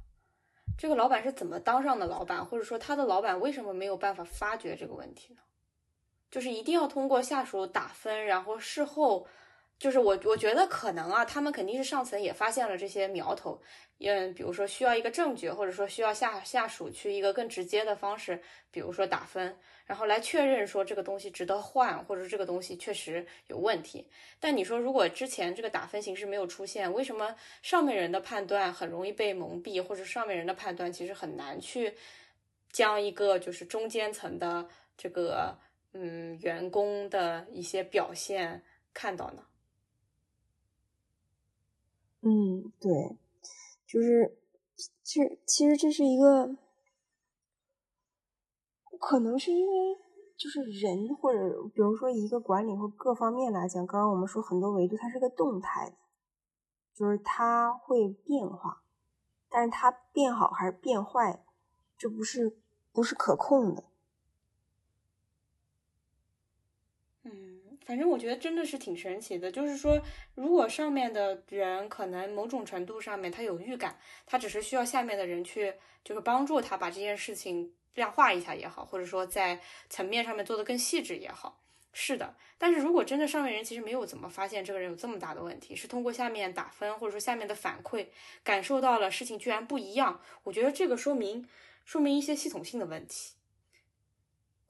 [0.77, 5.41] 这个老板是怎么当上的老板，或者说他的老板为什么没有办法发觉这个问题呢？
[6.29, 9.25] 就是一定要通过下属打分，然后事后，
[9.79, 13.59] 就是我我觉得可能啊，他们肯定是上层也发现了这些苗头，
[13.99, 24.05] 嗯，比如说需要一个证据，或者说需要下下属去一个更直接的方式，比如说打分，然后来确认说这个东西值得换，或者这个东西确实有问题。
[24.37, 31.93] 但你说如果之前这个打分形式没有出现，为什么上面人的判断很容易被蒙蔽，或者上面人的判断其实很难去
[32.73, 35.57] 将一个就是中间层的这个
[35.93, 38.61] 嗯员工的一些表现
[38.93, 39.43] 看到呢？
[42.21, 43.17] 嗯，对，
[43.87, 44.37] 就是
[45.03, 46.57] 其实其实这是一个，
[48.99, 49.97] 可能是因为
[50.37, 55.95] 就是人或者比如说一个管理或各方面来讲，刚刚我们说很多维度，它是个动态的，
[56.93, 58.83] 就是它会变化，
[59.49, 61.43] 但是它变好还是变坏，
[61.97, 62.57] 这不是
[62.91, 63.85] 不是可控的。
[67.23, 69.51] 嗯，反正我觉得真的是挺神奇的。
[69.51, 69.99] 就是说，
[70.35, 73.97] 如果上面的人可能某种程度上面他有预感，
[74.27, 75.73] 他只是需要下面的人去
[76.03, 81.59] 就是帮助他把这件事情量化一下也好，或者说在层面上面做得更细致也好。
[81.91, 88.05] 是的，但是如果真的上面人其实没有怎么发现这个人有这么大的问题，是通过下面打分或者说下面的反馈
[88.43, 91.49] 感受到了事情居然不一样，我觉得这个说明
[91.85, 93.33] 说明一些系统性的问题。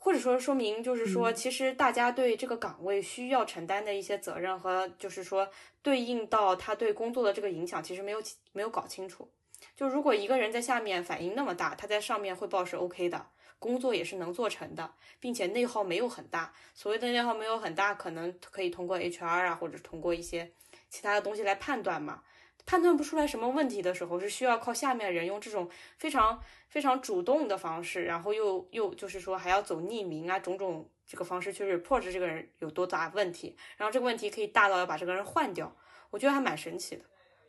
[0.01, 5.47] 或者说说明，就是说，嗯其实大家对这个岗位需要承担的一些责任和，就是说
[5.81, 9.29] 对应到他对工作的这个影响，其实没有没有搞清楚。
[9.75, 13.27] 就如果一个人在下面反应那么大，他在上面汇报是 OK 的，
[13.59, 16.53] 工作也是能做成的，并且内耗没有很大。
[16.73, 20.49] 所谓的内耗没有很大，可能可以通过 HR 啊，或者通过一些
[20.89, 22.23] 其他的东西来判断嘛。
[22.69, 35.75] 判断不出来什么问题的时候，是需要靠下面人用这种非常非常主动的方式，然后又又就是说还要走匿名啊，种种这个方式去 report 这个人有多大问题，然后这个问题可以大到要把这个人换掉，
[36.11, 37.03] 我觉得还蛮神奇的。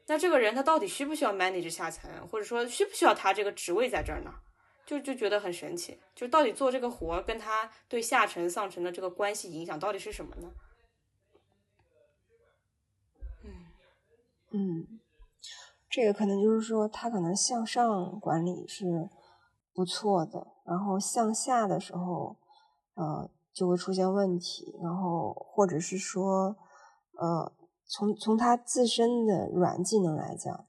[0.06, 4.32] 那这个人他到底需不需要 manage 下层，或者说需不需要他这个职位在这儿呢？
[4.86, 10.50] 就就觉得很神奇，就到底做这个活跟他对下层上层的这个关系影响到底是什么呢？
[14.52, 14.99] 嗯，
[15.90, 19.10] 这个可能就是说，他可能向上管理是
[19.74, 22.36] 不错的，然后向下的时候，
[22.94, 26.56] 呃，就会出现问题，然后或者是说，
[27.18, 27.52] 呃，
[27.86, 30.66] 从从他自身的软技能来讲，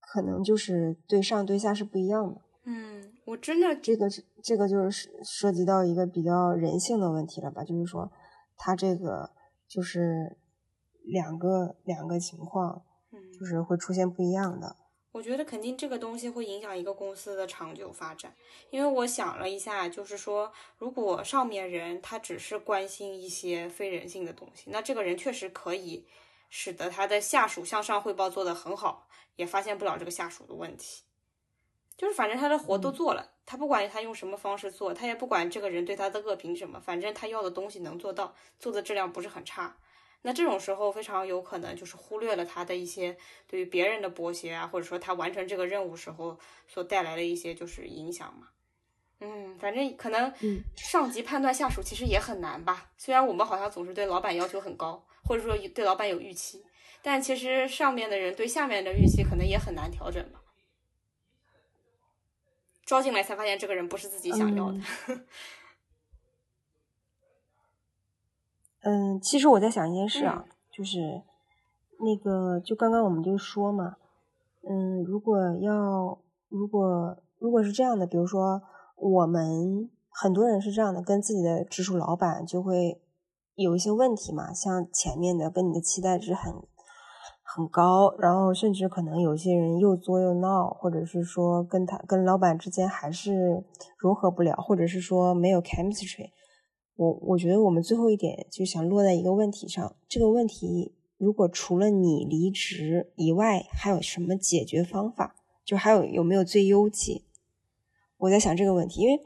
[0.00, 2.40] 可能就是对上对下是不一样的。
[2.66, 7.64] 嗯，我真的这个是这个就是涉及到一个比较人性的问题了吧？
[7.64, 8.12] 就是说，
[8.56, 9.32] 他这个
[9.66, 10.38] 就是
[11.02, 12.84] 两个两个情况。
[13.40, 14.76] 就是会出现不一样的。
[15.12, 18.34] 我觉得肯定这个东西会影响一个公司的长久发展，
[18.68, 26.06] 因为我想了一下，就是说，如果上面人他只是关心一些非人性的东西，那这个人确实可以
[26.50, 31.02] 使得他的下属向上汇报做得很好，也发现不了这个下属的问题。
[31.96, 39.76] 就是反正他的活都做了，他不管他用什么方式做，他也不管这个人对他的恶评什么，反正他要的东西能做到，做的质量不是很差。
[40.22, 48.48] 那这种时候非常有可能就是忽略了他的一些对于别人的剥削啊，或者说他完成这个任务时候所带来的一些就是影响嘛。
[49.20, 50.32] 嗯，反正可能
[50.76, 52.90] 上级判断下属其实也很难吧。
[52.96, 56.64] 虽然我们好像总是对老板要求很高，或者说对老板有预期，
[57.02, 60.40] 但其实上面的人对下面的预期可能也很难调整吧。
[62.86, 64.80] 招进来才发现这个人不是自己想要的。
[65.08, 65.26] 嗯，
[69.20, 71.22] 其实我在想一件事啊，就是
[71.98, 73.96] 那个，就刚刚我们就说嘛，
[74.66, 78.62] 嗯，如果要，如果如果是这样的，比如说
[78.96, 83.00] 我们很多人是这样的，跟自己的直属老板就会
[83.54, 86.54] 有一些问题嘛，像前面的跟你的期待值很
[87.42, 93.62] 很高，然后甚至可能有些人又作又闹，或者是说跟他跟老板之间还是
[93.98, 96.30] 融合不了，或者是说没有 chemistry。
[97.00, 105.34] 我我觉得我们最后一点就想落在一个问题上，这个问题如果除了你离职以外，还有什么解决方法？
[105.64, 107.22] 就还有有没有最优解？
[108.18, 109.18] 我在想这个问题，因为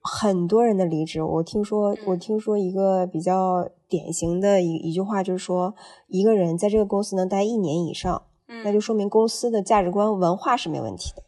[0.00, 5.76] 很多人的离职，我听说我听说一个比较典型的一一句话就是说，
[6.08, 8.24] 一个人在这个公司能待一年以上，
[8.64, 11.22] 那就说明公司的价值观文化是没问题的。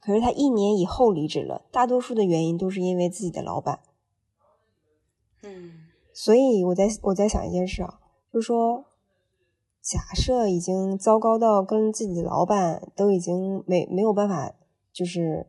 [0.00, 3.80] 可是他一年以后离职了，大多数的原因都是因为自己的老板。
[5.46, 5.72] 嗯，
[6.12, 8.00] 所以我在我在想一件事啊，
[8.32, 8.84] 就是说，
[9.80, 14.52] 假设已经糟糕到跟自己的老板都已经没没有办法，
[14.92, 15.46] 就是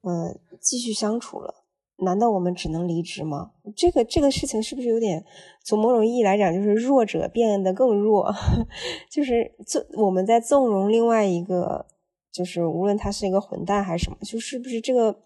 [0.00, 1.64] 呃继续相处了，
[1.98, 3.52] 难道我们只能离职吗？
[3.76, 5.24] 这个这个事情是不是有点
[5.64, 8.32] 从某种意义来讲，就是弱者变得更弱，
[9.12, 11.86] 就是纵我们在纵容另外一个，
[12.32, 15.20] 就是无论他是一个混蛋还是什么，就是不是这个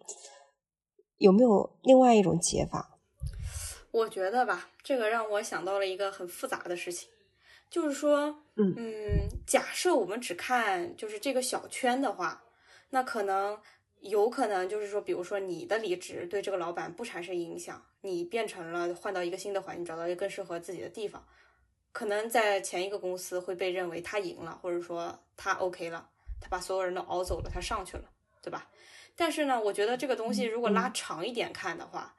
[1.19, 2.90] 有没有另外一种解法？
[3.93, 7.09] 我觉得吧，这个让我想到了一个很复杂的事情，
[7.69, 12.45] 就是说，嗯嗯，假设我们只看就是这个小圈的话，
[12.91, 13.61] 那可能
[13.99, 21.27] 有可能就是说，比如说你的离职对这个老板不产生影响，你变成了换到一个新的环境，找到一个更适合自己的地方，
[21.91, 26.09] 可能在前一个公司会被认为他赢了，或者说他 OK 了，
[26.41, 28.05] 他把所有人都熬走了，他上去了，
[28.41, 28.71] 对吧？
[29.17, 32.15] 但是呢，我觉得这个东西如果拉长一点看的话。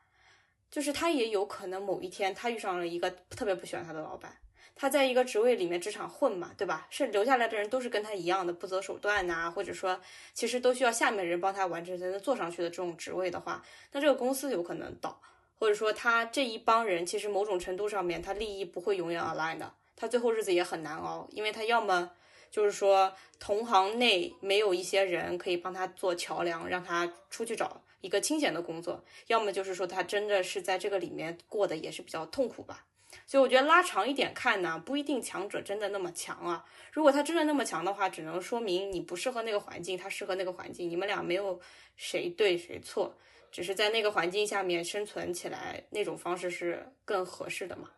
[0.71, 4.33] 就是他也有可能某一天他遇上了一个特别不喜欢他的老板，
[4.73, 6.87] 他在一个职位里面职场混嘛，对吧？
[6.89, 9.99] 是留下来的人都是跟他一样的不择手段呐，或者说
[10.33, 15.21] 其实都需要下面人帮他完成才能做上去的这种职位的话，那这个公司有可能倒，
[15.59, 22.11] 或者说他这一帮人其实某种程度上面他利益不会永远 align 的，他最后日子也很难熬，因为他要么
[22.49, 27.83] 就是说同行内没有一些人可以帮他做桥梁，让他出去找。
[28.01, 32.85] 一个清闲的工作，要么就是说他真的是在这个里面过得也是比较痛苦吧。
[33.27, 36.65] 所以我觉得拉长一点看呢，不一定强者真的那么强啊。
[36.93, 41.59] 如果他真的那么强的话，只能说明你不适合那个环境，他适合那个环境，你们俩没有
[41.97, 43.13] 谁对谁错，
[43.51, 47.89] 只是在那个环境下面生存起来那种方式是更合适的嘛。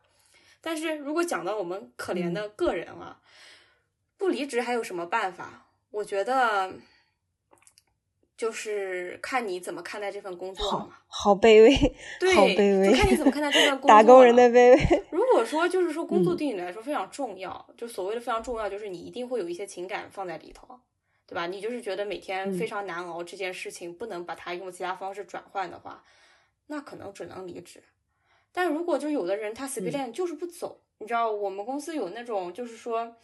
[0.61, 3.21] 但是如果讲到我们可怜的个人啊，
[4.17, 5.67] 不离职还有什么办法？
[5.91, 6.73] 我觉得。
[8.43, 13.87] 就是看你怎么看待这份工作嘛，好卑微， 对，好卑微，就看你怎么看待这份 工作。
[13.87, 15.03] 打工人的卑微。
[15.11, 20.77] 如果说就是说工作对你来说非常重要，就所谓的非常重要，就是你一定会有一些情感放在里头，
[21.25, 21.47] 对吧？
[21.47, 26.03] 你就是觉得每天非常难熬，这件事情不能把它用其他方式转换的话，
[26.67, 27.81] 那可能只能离职。
[28.51, 33.15] 但如果就有的人他死皮赖脸就是不走，你知道我们公司有那种就是说。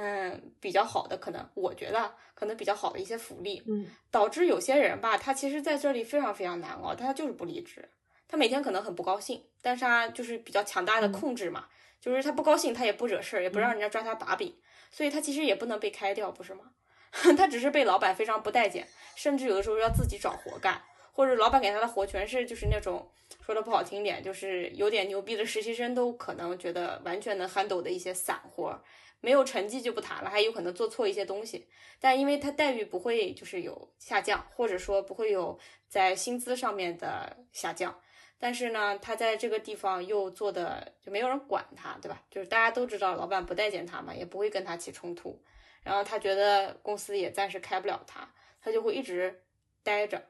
[0.00, 7.88] 嗯，比较好的可能，我觉得可能比较好的一些福利，嗯，导致有些人吧，他其实在这里非常非常难熬，但他就是不离职，
[8.28, 11.66] 他每天可能很不高兴，但是他就是比较强大的控制嘛，
[12.00, 14.54] 就是他不高兴，他也不惹事儿，也不让人家抓他把柄，
[14.92, 16.70] 所以他其实也不能被开掉，不是吗？
[17.36, 20.80] 他只是被老板非常不待见，甚至有的时候要自己找活干，
[21.12, 23.10] 或者老板给他的活全是就是那种
[23.44, 28.78] 说的不好听点，就是有点牛逼的实习生都可能觉得完全能 handle 的一些散活，
[29.20, 38.00] 没有成绩就不谈了，还有可能做错一些东西，但因为他待遇不会就是有下降，或者说不会有在薪资上面的下降。
[38.40, 42.22] 但是呢，他在这个地方又做的就没有人管他，对吧？
[42.30, 45.42] 就是大家都知道老板不待见他嘛，也不会跟他起冲突。
[45.82, 49.42] 然后他觉得公司也暂时开不了他，他就会一直
[49.82, 50.22] 待着。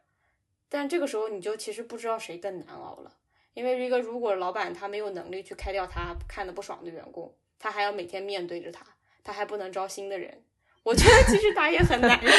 [0.70, 3.18] 但这个时候你就其实不知道谁更难熬了，
[3.52, 8.84] 因为一个如果老板他没有能力去开掉他看的不爽的员工，他还要每天面对着他，
[9.24, 10.42] 他还不能招新的人。
[10.84, 12.28] 我觉得其实他也很难受。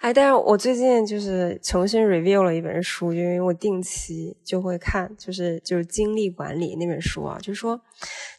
[0.00, 7.80] 哎，但是我最近就是重新 review 了一本书，因为我定期就会看，就是就是精力管理那本书啊，就是说，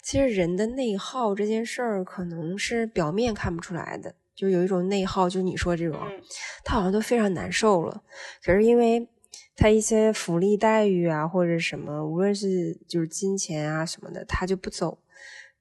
[0.04, 6.00] 其实人的内耗这件事儿可能是表面看不出来的，就有一种内耗，就是你说这种，
[6.64, 8.04] 他好像都非常难受了，
[8.44, 9.08] 可是因为
[9.56, 14.98] 他一些福利待遇啊或者什么，无论是就是金钱啊什么的，他就不走。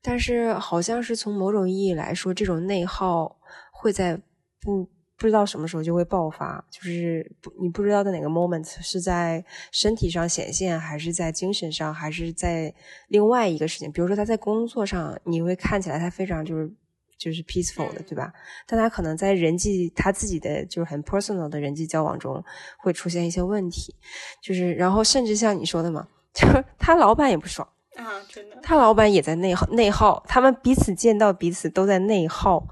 [0.02, 3.38] 但是好像是从某种意义来说，这种内耗
[3.72, 4.20] 会在
[4.60, 4.84] 不
[5.16, 12.74] 不知道什么时候就会爆发，就是不你不知道在哪个 moment 是在身体上显现，还是在精神上，还是在
[13.08, 13.90] 另外一个事情。
[13.90, 16.70] 比如说他在工作上，你会看起来他非常就是
[17.18, 18.32] 就是 peaceful 的，对吧？
[18.66, 22.42] 但他可能在人际他自己的就是很 personal 的人际交往中
[22.78, 23.94] 会出现一些问题，
[24.42, 27.66] 就是然后甚至像你说的嘛， 就是他老板也不爽。
[27.96, 32.66] 啊，真的，他老板也在内耗，内耗，他们彼此见到彼此都在内耗。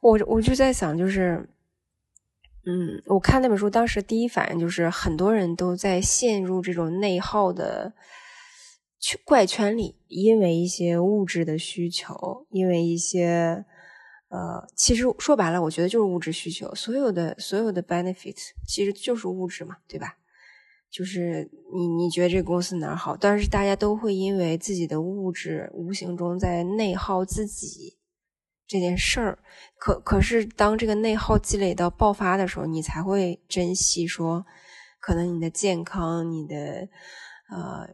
[0.00, 1.50] 我我就在想，就是，
[2.64, 7.92] 嗯，我看那本书，当时第一反应就是很多人都在陷入这种内耗的
[9.00, 13.64] 圈怪圈里，因为一些物质的需求，因为一些
[14.30, 20.16] 呃，其实说白了，我觉得就是物质需求，所有的所有的 benefit 其实就是物质嘛，对吧？
[20.90, 23.16] 就是你，你觉得这个公司哪好？
[23.16, 27.96] 但是大家都会因为自己的物质无形中在内耗自己
[28.66, 29.38] 这件事儿。
[29.78, 34.04] 可可是，当这个内耗积累到爆发的时候，你才会珍惜。
[34.04, 34.44] 说，
[35.00, 36.88] 可能你的健康、你的
[37.50, 37.88] 呃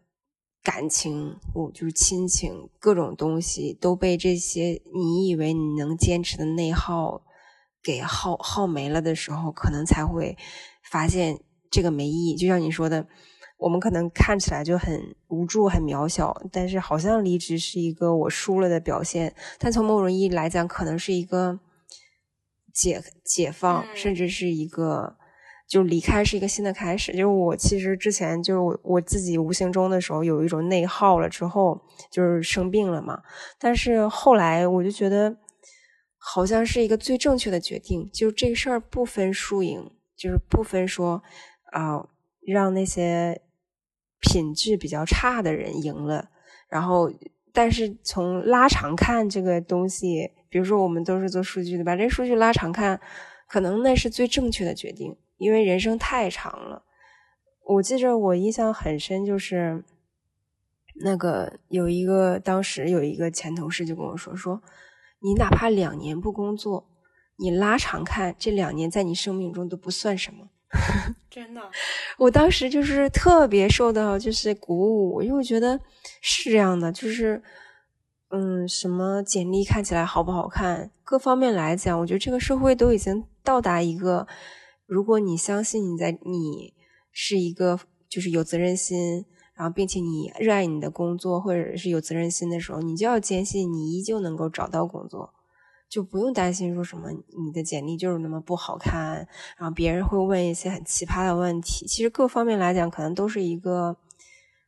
[0.66, 7.22] 感情，我就是亲情，各种东西都被这些你以为你能坚持的内耗
[7.80, 10.36] 给耗耗没了的时候，可能才会
[10.82, 11.38] 发现。
[11.68, 13.06] 这个没意义，就像你说的，
[13.58, 19.34] 我们可能看起来就很无助、很渺小，但是好像离职是一个我输了的表现。
[19.58, 21.58] 但从某种意义来讲，可能是一个
[22.72, 25.18] 解解放，甚至是一个
[25.66, 27.12] 就离开是一个新的开始。
[27.12, 33.22] 就是我其实之前就是我我自己无形中的时候有一种内耗了，之后就是生病了嘛。
[33.58, 35.36] 但是后来我就觉得，
[36.18, 38.10] 好像是一个最正确的决定。
[38.12, 41.22] 就这事儿不分输赢，就是不分说。
[41.72, 42.08] 啊，
[42.46, 43.42] 让那些
[44.20, 46.30] 品质比较差的人赢了，
[46.70, 47.12] 然后，
[47.52, 52.98] 但是从拉长看这个东西，比如说我们都是做数据的，把这数据拉长看，
[53.46, 56.82] 可能那是最正确的决定，因为人生太长了。
[57.64, 59.84] 我记着我印象很深，就是
[61.04, 64.62] 那个有一个当时有一个前同事就跟我说说，
[65.20, 66.88] 你哪怕两年不工作，
[67.36, 70.48] 你拉长看这两年在你生命中都不算什么。
[71.30, 71.60] 真的，
[72.18, 75.78] 我当时就是特别受到就是鼓舞，因为我觉得
[76.20, 77.42] 是这样的，就是
[78.30, 84.26] 嗯，什么简历看起来好不好看，各方面来讲，我觉得这个社会都已经到达一个，
[84.86, 86.72] 如果你相信你在你
[87.12, 95.32] 是一个就是有责任心，然后并且你热爱你的工作或者是有责任心的时候，你就要坚信你依旧能够找到工作。
[95.88, 101.86] 就不用担心说什么你的简历就是那么不好看，然后别人会问一些很奇葩的问题。
[101.86, 103.96] 其实各方面来讲，可能都是一个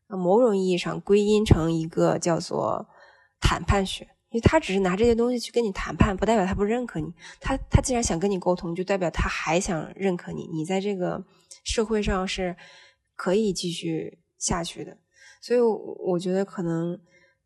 [0.07, 2.87] 某种意义上归因成一个叫做
[3.41, 7.13] 谈判学，因为他只是拿这些东西去跟你谈判，不代表他不认可你。
[7.41, 11.25] 他他既然想跟你沟通，就代表他还想认可你，你在这个
[11.65, 12.57] 社会上是
[13.15, 14.99] 可以继续下去的。
[15.41, 17.01] 所以我觉得可能。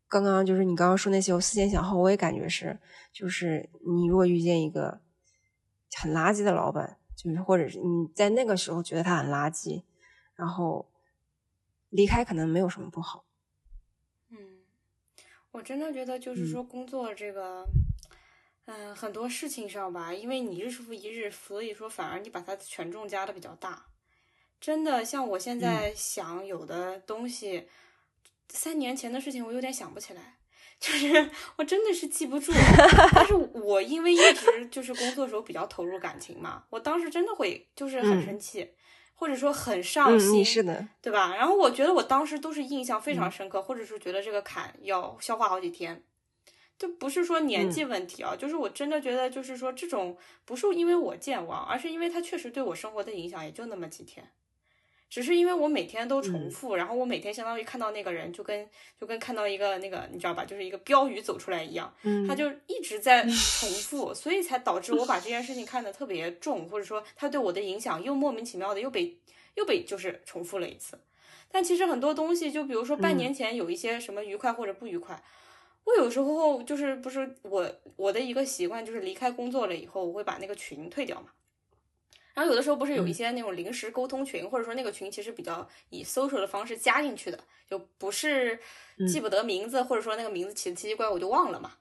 [0.09, 2.79] 刚刚就是你刚刚说那些，我思前想后，我也感觉是，
[3.11, 5.01] 就是你如果遇见一个
[5.99, 9.81] 很垃圾的老板，就是或者是你在那个时候觉得他很垃圾，
[10.35, 10.87] 然后
[11.89, 13.25] 离开可能没有什么不好。
[15.53, 17.65] 嗯，我真的觉得就是说工作这个，
[18.65, 23.85] 嗯，很多事情上吧，因为你日复一日，所以说反而你把它权重加的比较大。
[24.59, 27.67] 真的，像我现在想有的东西。
[28.49, 30.37] 三年前的事情我有点想不起来，
[30.79, 32.51] 就是我真的是记不住。
[33.15, 38.69] 但是我因为一直就是工作时候比较投入感情嘛，我当时真的会就是很生气，
[39.13, 41.35] 或者说很上心，是的，对吧？
[41.35, 46.03] 然后我觉得我当时都是印象非常深刻，或者是觉得这个坎要消化好几天。
[46.75, 54.27] 就不是说年纪问题啊，就是我真的觉得，就是说这种不是因为我健忘，而是因为它确实对我生活的影响也就那么几天，
[55.13, 58.67] 只是因为我每天都重复，然后我每天相当于看到那个人，就跟
[58.99, 61.93] 就跟看到一个那个你知道吧，就是一个标语走出来一样，
[62.27, 69.15] 他就一直在 重复，所以才导致我把这件事情看得特别重，或者说他对我的影响又莫名其妙的又被
[69.53, 70.97] 又被就是重复了一次。
[71.51, 75.23] 但其实很多东西，就比如说半年前有一些什么愉快或者不愉快。
[75.83, 81.27] 我有时候就是不是我我的一个习惯，就是离开工作了以后，我会把那个群退掉嘛。
[82.33, 88.59] 然后有的时候不是有一些那种临时沟通群，或者说那个群其实比较以 social 的方式加进去的，就不是
[89.07, 91.73] 记不得名字，或者说那个名字起的奇奇怪怪我就忘了嘛。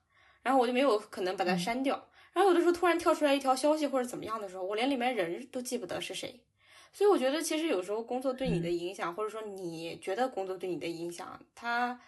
[0.43, 2.09] 然后我就没有可能把它删掉。
[2.33, 6.41] 然后有的时候突然跳出来一条消息或者怎么样的时候，我连里面人都记不得是谁。
[6.93, 12.01] 所以我觉得其实有时候工作对你的影响，或者说你觉得工作对你的影响，它。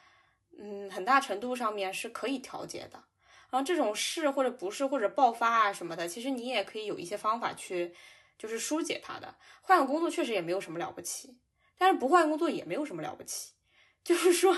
[0.56, 3.02] 嗯，很大程度上面是可以调节的。
[3.50, 7.92] 然后这种是或者不是或者爆发啊什么的，其实你也可以有一些方法去，
[8.38, 9.34] 就是疏解他的。
[9.62, 11.36] 换个工作确实也没有什么了不起，
[11.78, 13.52] 但是不换工作也没有什么了不起。
[14.04, 14.56] 就是说，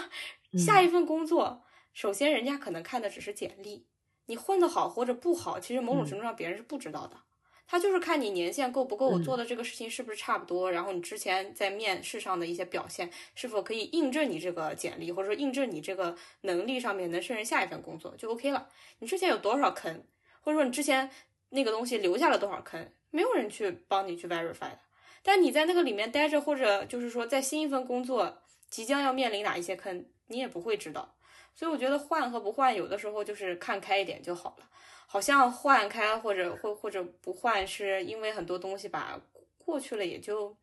[0.59, 3.87] 下一份工作，首先人家可能看的只是简历，
[4.27, 7.23] 你混得好或者不好，其实某种程度上别人是不知道的。
[7.69, 18.69] 他就是看你年限够不够，我做的这个事情是不是差不多，然后你之前在面试上的一些表现是否可以印证你这个简历，或者说印证你这个能力上面能胜任下一份工作就 OK 了。
[19.01, 20.05] 你之前有多少坑，
[20.43, 21.11] 或者说你之前
[21.49, 24.81] 那个东西留下了多少坑，没有人去帮你去 verify 的。
[25.23, 31.17] 但你在那个里面待着，或者就是说在新一份工作即将要面临哪一些坑，你也不会知道。
[31.55, 34.69] 所以我觉得换和不换，有的时候就是看开一点就好了。
[35.09, 39.21] 好像换开或者或或者不换，是因为很多东西吧
[39.57, 40.57] 过去了也就，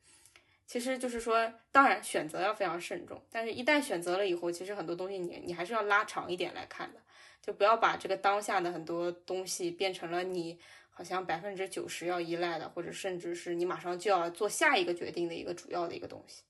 [0.68, 7.00] 其实就是说，当然选择要非常慎重，但是一旦选择了以后，其实很多东西你你还是要拉长一点来看的，
[7.42, 10.60] 就不要把这个当下的很多东西变成了你
[10.94, 16.44] 好像百分之九十要依赖的，或者甚至是你马上就要做下一个决定的一个主要的一个东西。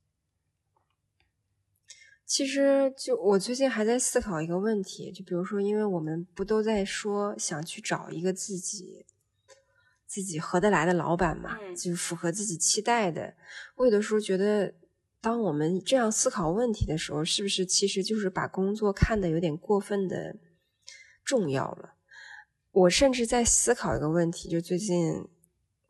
[2.26, 9.06] 其实，就我最近还在思考一个问题，就比如说，因为我们不都在说想去找一个自己
[10.08, 13.36] 自己合得来的老板嘛，就是符合自己期待的。
[13.76, 14.74] 我有的时候觉得，
[15.22, 20.36] 当我们这样思考问题的时候，是不是其实就是把工作看得有点过分的
[21.24, 21.94] 重要了？
[22.74, 25.26] 我甚至在思考一个问题，就最近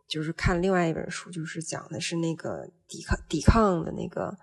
[0.07, 4.38] 就是看另外一本书，就是讲的是那个抵抗抵抗的那个。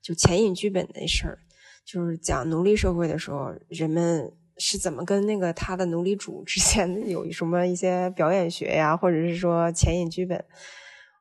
[0.00, 1.38] 就潜隐剧本那事儿，
[1.84, 10.42] 就是讲奴隶社会的时候，人们是怎么跟那个他的奴隶主之间有什么一些表演学呀，或者是说潜隐剧本。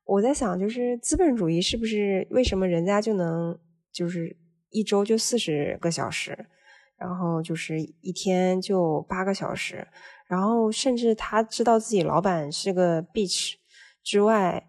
[0.05, 3.57] 我在想，就是资本主义是不是为什么人家就能
[3.91, 4.37] 就是
[4.69, 6.47] 一周就四十个小时，
[6.99, 9.85] 然后就是一天就八个小时，
[10.27, 13.53] 然后甚至他知道自己老板是个 bitch
[14.03, 14.67] 之外。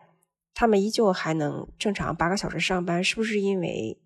[0.61, 3.97] 他们依旧还能正常八个小时上班，是不是因为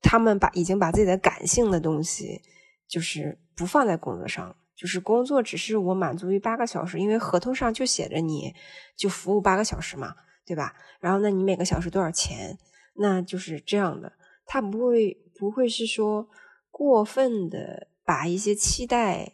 [0.00, 2.40] 他们把已经把自己的感性的东西
[2.86, 8.54] 就是不放在工作上，就是工作只是我满足于八个小时，因为合同上就写着你
[8.96, 10.14] 就服务八个小时嘛，
[10.44, 10.76] 对吧？
[11.00, 12.56] 然后那你每个小时多少钱？
[12.94, 14.12] 那就是这样的，
[14.44, 16.28] 他不会不会是说
[16.70, 19.32] 过分的把一些期待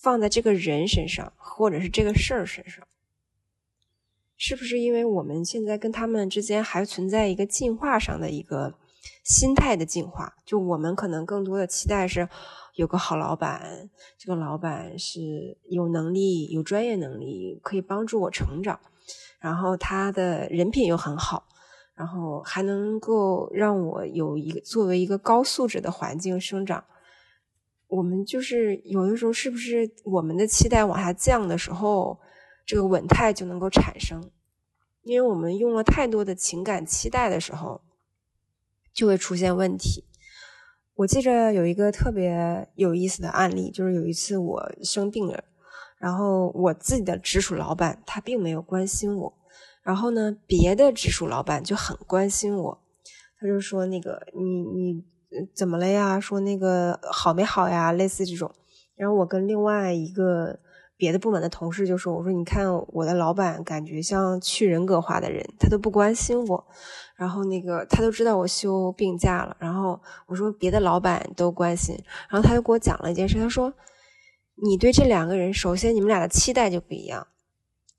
[0.00, 2.86] 放在这个人身上，或者是这个事儿身上。
[4.38, 8.74] 是不是因为我们现在跟他们之间还存在一个进化上的一个
[9.22, 10.32] 心态的进化？
[10.46, 12.26] 就我们可能更多的期待是
[12.74, 18.80] 有个好老板，这个老板是有能力、有专业能力，可以帮助我成长，
[19.38, 21.46] 然后他的人品又很好，
[21.94, 26.82] 然后还能够让我有一个作为一个高素质的环境生长。
[27.90, 32.18] 我们就是有的时候，是不是我们的期待往下降的时候？
[32.66, 34.30] 这个稳态就能够产生，
[35.02, 37.80] 因为我们用了太多的情感期待的时候，
[38.94, 40.04] 就会出现问题。
[40.94, 45.42] 我记着有一个特别有意思的案例，就是有一次我生病了，
[45.98, 49.34] 然后我自己的直属老板他并没有关心我，
[49.82, 52.82] 然后呢，别的直属老板就很关心我，
[53.40, 55.04] 他就说那个你你
[55.54, 56.18] 怎么了呀？
[56.20, 57.92] 说那个好没好呀？
[57.92, 58.50] 类似这种。
[58.96, 60.58] 然后我跟另外一个。
[61.00, 66.66] 别的部门的同事就说：“我说你看我的老板感觉像去人格化的人，他都不关心我，
[67.16, 69.56] 然后那个他都知道我休病假了。
[69.58, 71.96] 然后我说别的老板都关心，
[72.28, 73.72] 然后他就给我讲了一件事，他说
[74.62, 77.26] 你对这两个人，首先你们俩的期待就不一样，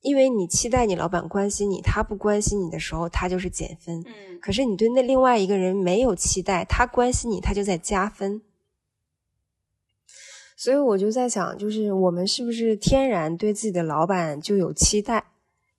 [0.01, 4.03] 因为你期待你老板关心你，他不关心你的时候，他就是减分。
[4.07, 8.41] 嗯，可是你对那另外一个人没有期待，他关心你，他就在加分。”
[10.57, 15.23] 所以我就在想，就是我们是不是天然对自己的老板就有期待，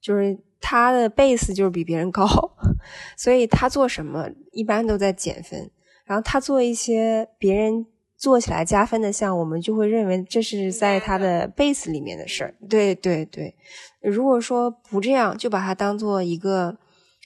[0.01, 2.27] 就是他的 base 就是比别人高，
[3.17, 5.71] 所以他做什么一般都在减分，
[6.05, 7.87] 然后他做一些别人
[8.23, 12.55] 做起来加分的项，我们就会认为这是在他的 base 里面的事儿。
[12.71, 13.57] 对对对，
[14.01, 16.79] 如果说不这样，就把他当做一个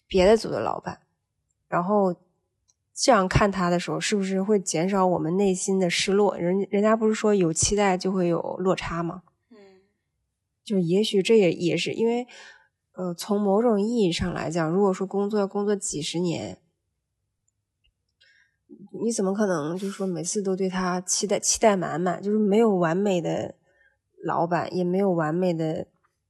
[0.09, 1.01] 别的组的老板，
[1.69, 2.17] 然后。
[2.99, 6.35] 这样看他的时候，是不是会减少我们内心的失落？
[6.39, 9.23] 人人家不是说有期待就会有落差吗？
[9.51, 9.59] 嗯，
[10.65, 12.27] 就也许这也也是因为，
[12.95, 16.57] 呃，从某种意义上来讲，如果说工作要工作几十年，
[19.03, 22.23] 你怎么可能就是说每次都对他期待期待满满？
[22.23, 23.55] 就是没有完美的
[24.25, 25.87] 老板，也没有完美的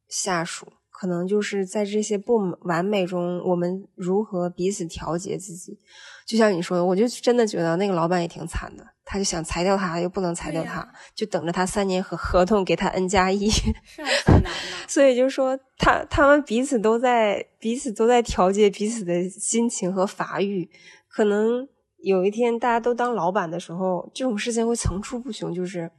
[0.09, 0.73] 下属。
[0.91, 5.79] 可能就是在这些不完美中，我们如何彼此调节自己？
[6.27, 13.51] 就像你说的，我就真的觉得那个老板也挺惨的，他就想裁掉他，又不能裁掉他，就等着他三年合合同给他 N 加一，
[13.85, 14.51] 是啊，很难
[14.89, 20.71] 所以就是说，他他们彼此都在彼此都在调节彼此的心情和发育。
[21.11, 21.69] 可能
[22.09, 25.91] 有一天大家都当老板的时候，这种事情会层出不穷，就是。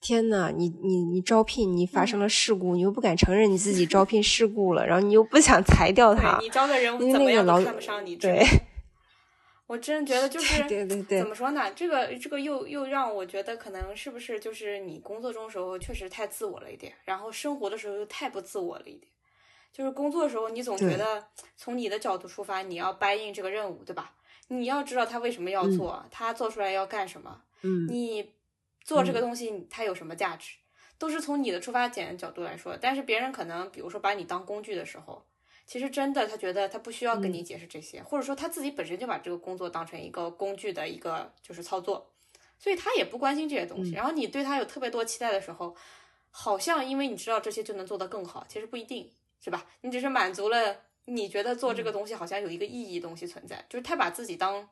[0.00, 8.14] 天呐，你你你招聘你发生了事故，你又不敢承认你自己招聘事故了，然后你又不想裁掉他，你招的人怎么样都看不上你。
[8.14, 8.44] 对，
[9.66, 11.72] 我真的觉得就是对对对，怎么说呢？
[11.74, 19.10] 这个这个又又让我觉得可能是不是就是你工作中时候确实太自我了一点，然后生活的时候又太不自我了一点。
[19.72, 21.24] 就是工作的时候，你总觉得
[21.56, 24.12] 从你的角度出发，你要掰应这个任务，对吧？
[24.48, 27.42] 你要知道他为什么要做，他做出来要干什么。
[27.62, 28.32] 嗯，你。
[28.84, 30.58] 做这个东西它有什么价值，
[30.98, 32.76] 都是从你的出发点角度来说。
[32.78, 35.24] 但是别人可能，比如说把你当工具的时候，
[35.64, 42.12] 其实真的他觉得他不需要跟你解释这些，或者说他自己本身就把这个工作当成一个工具的一个就是操作，
[42.58, 43.92] 所以他也不关心这些东西。
[43.92, 45.74] 然后你对他有特别多期待的时候，
[46.30, 49.64] 好像因为你知道这些就能做得更好，其实不一定是吧？
[49.80, 50.76] 你只是满足了
[51.06, 54.68] 你觉得做这个东西好像有一个意义东西存在，就是他把自己当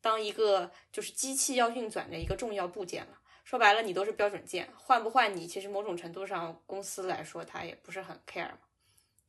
[0.00, 3.18] 当一个就是机器要运转的一个重要部件了。
[3.44, 8.50] 说白了，你都是标准件，换不换你，其实某种程度上公司来说，他也不是很 care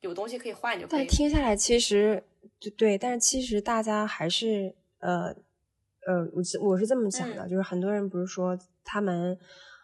[0.00, 0.98] 有东西可以换就可以。
[0.98, 2.24] 但听下来，其实
[2.58, 5.26] 就对，但是其实大家还是呃
[6.06, 9.38] 呃，我我是这么想的，就是很多人不是说他们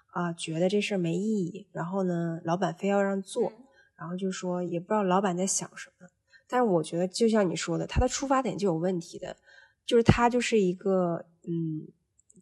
[0.07, 3.53] 啊觉得这事儿没意义，然后呢，老板非要让做，
[3.97, 6.09] 然后就说也不知道老板在想什么。
[6.55, 9.37] 但是我觉得，就像你说的，他的出发点就有问题的，
[9.85, 11.89] 就是他就是一个嗯。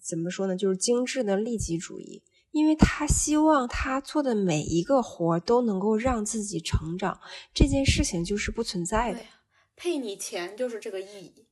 [0.04, 0.56] 怎么说呢？
[0.56, 7.20] 就是精致的利己主义，因为他希望他做的每一个活都能够让自己成长，
[7.54, 9.20] 这件事情就是不存在的。
[9.76, 11.46] 配你钱就是这个意义，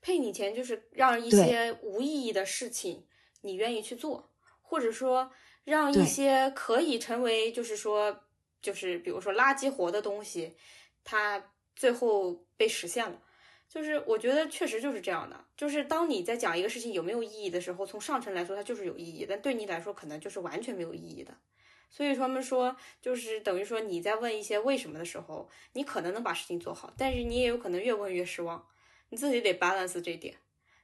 [0.00, 3.04] 配你钱就是让一些无意义的事情
[3.40, 4.30] 你愿意去做，
[4.62, 5.32] 或者说
[5.64, 8.20] 让一些可以成为就是说
[8.62, 10.54] 就是比如说垃圾活的东西，
[11.02, 11.42] 它
[11.76, 13.22] 最后被实现了。
[13.68, 21.36] 就是我觉得确实就是这样的，就是当你在讲一个事情有没有意义的时候，从上层来说它就是有意义，但对你来说可能就是完全没有意义的。
[21.90, 28.66] 所以他们说，就是等于说你在问一些为什么的时候，你可能能把事情做好，但是你也有可能越问越失望。
[29.08, 30.36] 你自己得 balance 这点，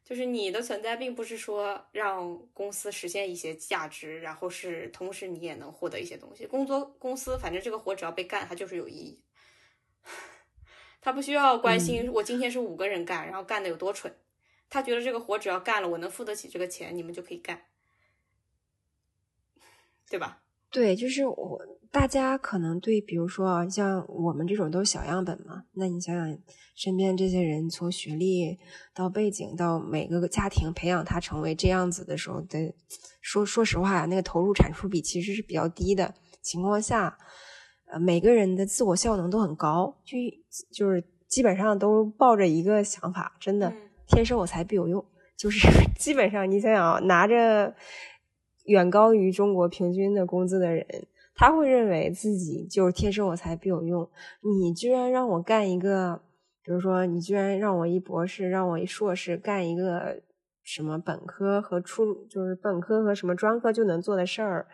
[0.05, 6.47] 就是你的存在并不是说让公司实现一些价值，然后是同时你也能获得一些东西。
[6.47, 9.21] 工作公司反正这个活只要被干，它就是有意义。
[11.03, 14.15] 他不需要关心我今天是五个人干，然后干的有多蠢。
[14.71, 17.61] 他觉得这个活只要干了，我能付得起这个钱，你们就可以干，
[20.09, 20.43] 对吧？
[20.71, 25.65] 对，就是我大家可能对，比如说啊像我们这种都是小样本嘛。
[25.73, 26.39] 那你想想，
[26.75, 28.59] 身边这些人从学历
[28.95, 32.75] 到背景到每个家庭培养他成为这样子的时候的，
[33.21, 37.19] 说说实话，那个投入产出比其实是比较低的情况下。
[37.93, 40.17] 呃，每个人的自我效能都很高，就
[40.73, 43.71] 就是基本上都抱着一个想法，真的，
[44.07, 45.05] 天生我材必有用。
[45.37, 45.69] 就是
[45.99, 47.75] 基本上，你想想，拿着
[48.65, 50.87] 远高于中国平均的工资的人，
[51.35, 54.09] 他会认为自己就是天生我材必有用。
[54.61, 56.23] 你居然让我干一个，
[56.65, 60.23] 比如说，你居然让我一博士，让我一硕士干一个
[60.63, 64.67] 什么本科和初，就是本科和什么专科就能做的事儿，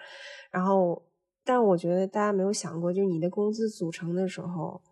[0.52, 1.02] 然后。
[1.48, 4.82] 但我觉得大家没有想过，就是你的工资组成的时候，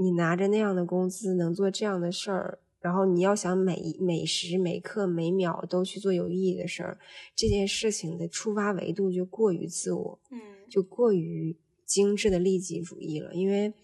[0.00, 6.98] 你拿着那样的工资能做这样的事儿，然后你要想每每时每刻每秒都去做有意义的事儿，
[7.36, 11.54] 这件事情的出发维度就过于自我，嗯，就过于
[11.84, 13.34] 精致的利己主义了。
[13.34, 13.74] 因为，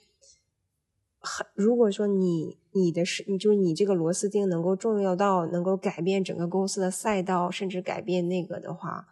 [1.18, 9.06] 很如果说你你的是，你就是你这个螺丝钉能够重要到能够改变整个公司的赛道，甚至改变那个的话，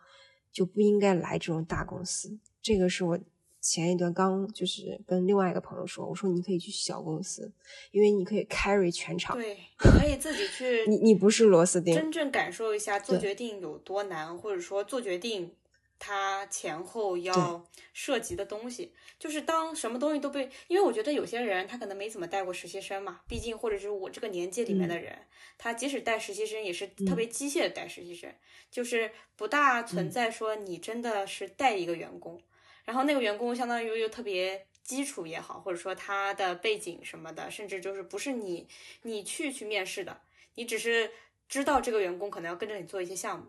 [0.51, 2.39] 就不应该来这种大公司。
[2.69, 3.19] 这个是我
[3.63, 7.51] 前一段刚就是跟另外一个朋友说，我说你可以去小公司，
[7.93, 9.35] 因为你可以 carry 全场。
[9.39, 15.51] 对，你可以自己 去，你你不是螺丝钉，真正感受一下做决定有多难，或者说做决定
[15.99, 18.93] 它前后要涉及的东西。
[19.19, 25.19] 就是当什么东西都被，因为我觉得有些人他可能没怎么带过实习生嘛，毕竟或者是我这个年纪里面的人，
[25.57, 28.31] 他即使带实习生也是特别机械的带实习生，
[28.71, 32.41] 就是不大存在说你真的是带一个员工。
[32.89, 38.67] 然后那个员工相当于又特别基础也好，或者说他的背景什么的，甚至就是不是你
[39.03, 40.23] 你去去面试的，
[40.55, 41.11] 你只是
[41.51, 43.45] 知道这个员工可能要跟着你做一些项目。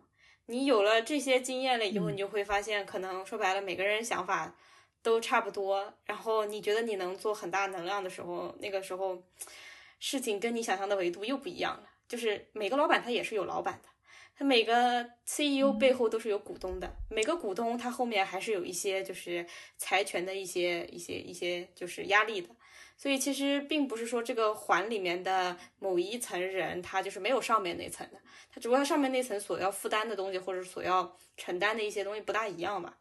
[0.48, 4.54] 你有了这些经验了以后，你就会发现，可能说白了，每个人想法
[5.02, 5.94] 都差不多。
[6.04, 9.24] 然后你觉得你能做很大能量的时候，那个时候
[10.02, 11.90] 事情跟你想象的维度又不一样了。
[12.10, 13.88] 就是每个老板他也是有老板的。
[14.40, 22.48] 他每个 CEO 背后都是有股东的，每个股东他后面还是有一些就是财权的一些一些一些就是压力的，
[22.96, 28.18] 所以其实并不是说这个环里面的某一层人他就是没有上面那层的，
[28.50, 32.94] 他只不过上面那层所要负担的东西或者所要承担的一些东西不大一样嘛。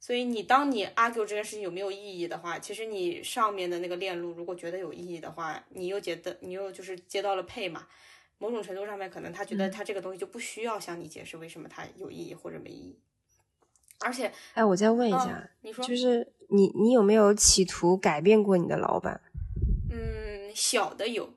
[0.00, 7.86] 所以你当你 argue 这件事情有没有意义的话，其实你上面的那个链路如果觉得有意义的话，你又觉得你又就是接到了配嘛。
[8.40, 12.98] 某种程度上面，可能他觉得他这个东西就不需要向你解释为什么它有意义或者没意义。
[14.00, 19.20] 而且，哎，我再问一下，你说，就是你，你有没有企图改变过你的老板？
[19.92, 21.34] 嗯，小的有，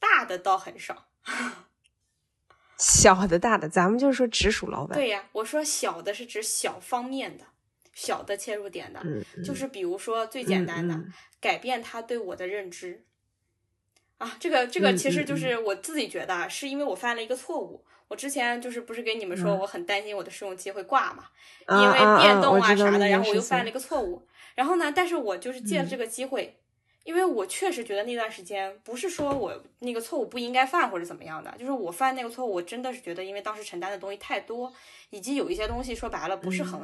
[0.00, 1.08] 大的倒很少。
[2.78, 4.96] 小的、大的，咱们就是说直属老板。
[4.96, 7.44] 对呀，我说小的是指小方面的，
[7.92, 9.02] 小的切入点的，
[9.44, 11.04] 就是比如说最简单的，
[11.38, 13.05] 改变他对我的认知。
[14.18, 17.84] 啊，这个这个其实就是我自己觉得，是因为我犯了一个错误。
[18.08, 21.24] 我之前就是不是给你们说我很担心我的试用期会挂嘛，
[21.68, 24.22] 因为变动啊啥的，然后我又犯了一个错误。
[24.54, 26.56] 然后呢，但是我就是借了这个机会，
[27.02, 34.72] 因为我确实觉得那段时间不是说我那个错误不应该犯或者怎么样的，就是我犯那个错误，我真的是觉得因为当时承担的东西太多，
[35.10, 36.80] 以及有一些东西说白了不是很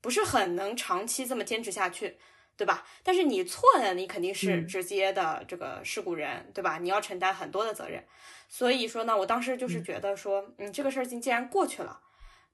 [0.00, 2.16] 不是很能长期这么坚持下去。
[2.62, 2.86] 对吧？
[3.02, 6.78] 但是你错了，你肯定是直接的这个事故人，对吧？
[6.78, 8.04] 你要承担很多的责任。
[8.48, 11.98] 所以说呢，我当时就是觉得说，嗯，这个事儿情既然过去了，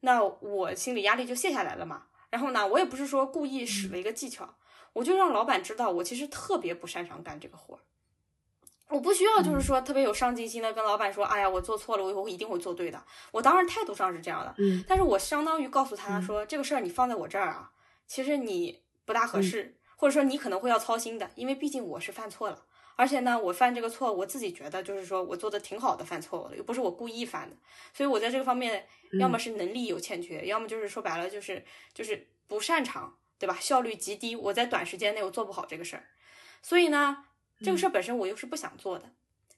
[0.00, 2.04] 那我心里压力就卸下来了嘛。
[2.30, 4.54] 然后呢，我也不是说故意使了一个技巧，
[4.94, 7.80] 我就让老板知道我其实特别不擅长干这个活儿。
[8.88, 13.04] 我不需要就是说特别有上进心的跟老板说，哎呀，我做错了，我以后一定会做对的。
[13.32, 17.70] 我当然态度上是这样的，嗯，但是我相当于告诉他说，这个事儿你放在我这儿啊，
[18.06, 19.77] 其实你不大合适。
[19.98, 27.56] 或者说你可能会要操心的，因为毕竟我是犯错了，而且呢，我犯这个错，我自己觉得就是说我做的挺好的，犯错误了，又不是我故意犯的，
[27.92, 28.86] 所以我在这个方面
[29.18, 33.58] 要么是能力有欠缺，要么就是说白了就是就是不擅长，对吧？
[33.60, 36.04] 效率极低，我在短时间内我做不好这个事儿，
[36.62, 37.24] 所以呢，
[37.60, 39.10] 这个事儿本身我又是不想做的，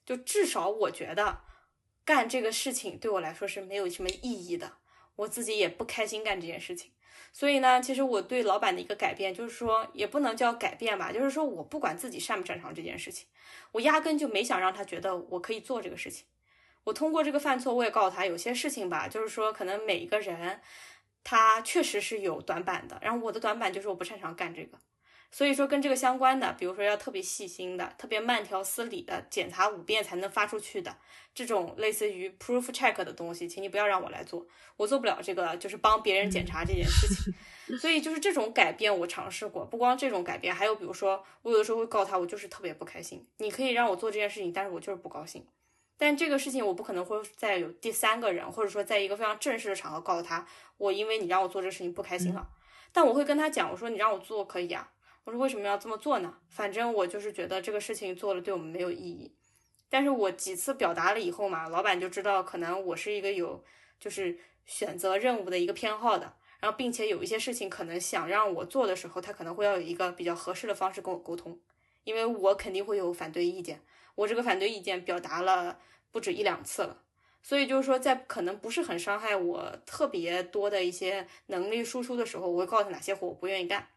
[0.03, 1.41] 就至少我觉得
[2.03, 4.79] 干这个事情对我来说是没有什么意义的，
[5.15, 6.91] 我自己也不开心干这件事情。
[7.33, 13.27] 所以呢，其实我对老板的一个改变，就是说也不能叫改变吧，就是说我不管自己擅不擅长这件事情，
[13.71, 16.25] 我压根就没想让他觉得我可以做这个事情。
[16.83, 20.59] 我通过这个犯错，我也告诉他，有些事情吧，就是说可能每一个人
[21.23, 24.77] 他确实是有短板的，然后我的短板就是我不擅长干这个。
[25.31, 30.97] 所以说跟这个相关的，比如说要特别细心的、特别慢条斯理的检查五遍才能发出去的
[31.33, 37.33] 这种类似于 proof check 的东西，请你不要让我来做，我做不了这个，就是帮别人检查这件事情。
[37.79, 45.47] 所以就是这种改变我尝试过，不光这种改变，还有比如说我有的时候会告诉他，我就是特别不开心，你可以让我做这件事情，但是我就是不高兴。
[45.97, 50.45] 但这个事情我不可能会再有第三个人，或者说在一个非常正式的场合告诉他，
[50.77, 52.49] 我因为你让我做这事情不开心了。
[52.91, 54.91] 但我会跟他讲，我说你让我做可以啊。
[55.23, 56.37] 我说为什么要这么做呢？
[56.49, 59.35] 反正我就是觉得这个事情做了对我们没有意义。
[59.89, 63.63] 但是我几次表达了以后嘛，老板就知道可能我是一个有
[63.99, 71.59] 就是选择任务的一个偏好的，然后并且有一些事情可能想让我做的时候，他可能会要有一个比较合适的方式跟我沟通，
[72.03, 73.81] 因为我肯定会有反对意见。
[74.15, 75.79] 我这个反对意见表达了
[76.11, 77.03] 不止一两次了，
[77.43, 83.87] 所以就是说在可能不是很伤害我特别多的一些能力输出的时候，我会告诉他哪些活我不愿意干。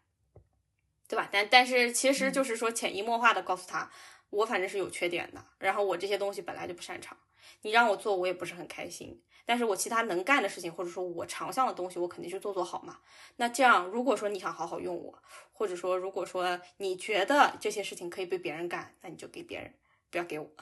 [1.07, 1.29] 对吧？
[1.31, 3.91] 但但是其实就是说潜移默化的告诉他，
[4.29, 7.17] 我反正是有缺点的，然后我这些东西本来就不擅长，
[7.61, 9.21] 你让我做我也不是很开心。
[9.47, 12.97] 但是我其他能干的事情，或者说我长项的东西，我肯定去做做好嘛。
[13.35, 15.21] 那这样，如果说你想好好用我，
[15.53, 19.71] 或者说如果说你觉得这些事情可以被别人干，那你就给别人，
[20.09, 20.49] 不要给我。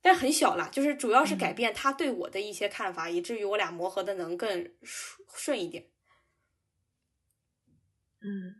[0.00, 4.48] 但很小了，就是主要是改变他对我的一些看法，以至于我俩磨合的能更
[4.82, 5.84] 顺顺一点。
[8.26, 8.56] 嗯，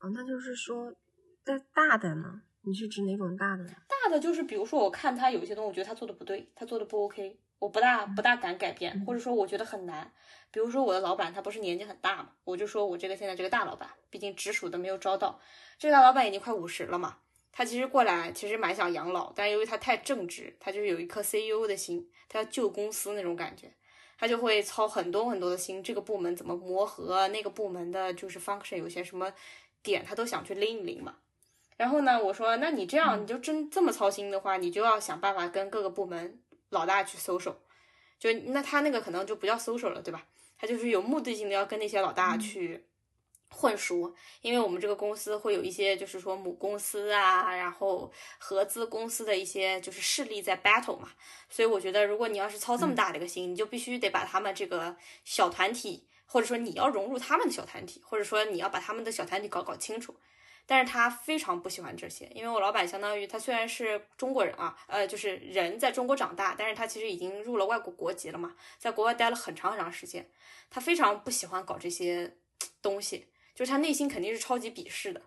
[0.00, 0.94] 哦，那就是说，
[1.42, 2.42] 在大的呢？
[2.60, 3.72] 你是指哪种大的呢？
[3.88, 10.12] 大的就是，比如说，我看他有一些东西，我觉得他做的不对，他做的不 OK，我不大不大敢改变，或者说我觉得很难。
[10.50, 15.40] 比如说我的老板，他不是年纪很大嘛，我就说我这个现在这个大老板，毕竟直属的没有招到，
[15.78, 17.18] 这个大老板已经快五十了嘛，
[17.52, 23.72] 他其实过来其实蛮想养老，但是由于他太正直，他就是有一颗 CEO 的心，他要救公司那种感觉，
[24.18, 29.32] 他就会操很多很多的心，这个部门怎么磨合，那个部门的就是 function 有些什么
[29.82, 31.16] 点，他都想去拎一拎嘛。
[31.76, 36.40] 然后呢，我说，那你这样，你就真这么操心的话，你就要想办法跟各个部门
[36.70, 37.54] 老大去 social，
[38.18, 40.26] 就那他那个可能就不叫 social 了，对吧？
[40.58, 42.85] 他就是有目的性的要跟那些老大去
[43.48, 51.10] 混熟，因为我们这个公司会有一些就是说母公司啊，然后合资公司的一些就是势力在 battle 嘛，
[51.48, 60.14] 所以我觉得如果你要是操这么大的一个心，你就必须得把他们这个小团体，或者说你要融入他们的小团体，或者说你要把他们的小团体搞搞清楚。
[60.68, 70.28] 但是他非常不喜欢这些，因为我老板相当于他虽然是中国人啊，呃，就是人在中国长大，但是他其实已经入了外国国籍了嘛，在国外待了很长很长时间，
[70.68, 72.36] 他非常不喜欢搞这些
[72.82, 75.22] 东西，就是他内心肯定是超级鄙视的。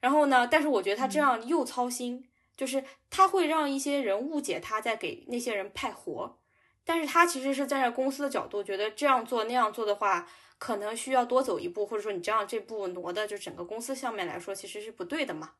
[0.00, 6.38] 然后呢，但是我觉得他这样又操心，就是他会让一些人误解他在给那些人派活，
[6.84, 10.26] 但是他其实是站在公司的角度，觉得这样做那样做的话。
[10.58, 15.52] 可能需要多走一步，或者说你这样这步挪的就整个公司上面来说其实是不对的嘛。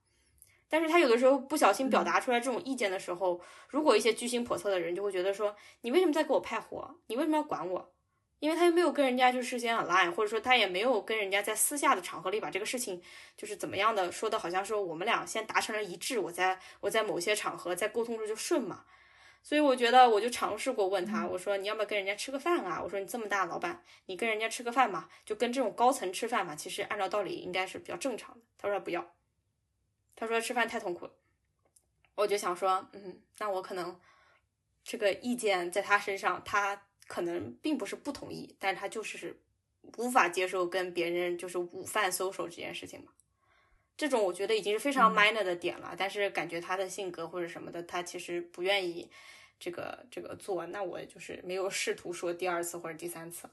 [0.71, 3.39] 但是他有的时候不小心表达出来这种意见的时候，
[3.69, 6.97] 如果一些居心叵测的人就会觉得说，你为什么在给我派活？
[7.09, 7.93] 你为什么要管我？
[8.39, 13.03] 因为他又没有跟人家就事先 align，或者说他也没有跟人家在私下的场合里把这个事情
[13.37, 18.85] 就是怎么样的说的，好像说我们俩先达成了一致，我在我在某些场合在沟通中就顺嘛。
[19.43, 22.83] 所以我觉得，我就尝试过问他，我说你要不要跟人家吃个饭啊？
[22.83, 28.41] 我说你这么大老板，你跟人家吃个饭嘛，就跟这种高层吃饭嘛，其实按照道理应该是比较正常的。
[28.59, 29.15] 他说不要，
[30.17, 31.13] 他说吃饭太痛苦了。
[32.17, 34.01] 我就想说，嗯，那我可能
[34.83, 39.37] 这个意见在他身上，他可能并不是不同意，但是他就是
[39.99, 43.13] 无法接受跟别人就是午饭 social 这件事情嘛。
[43.97, 49.11] 这种我觉得已经是非常 minor 的点了，但是感觉他的性格或者什么的，他其实不愿意。
[49.59, 53.49] 这个这个做，那我就是没有试图说第二次或者第三次。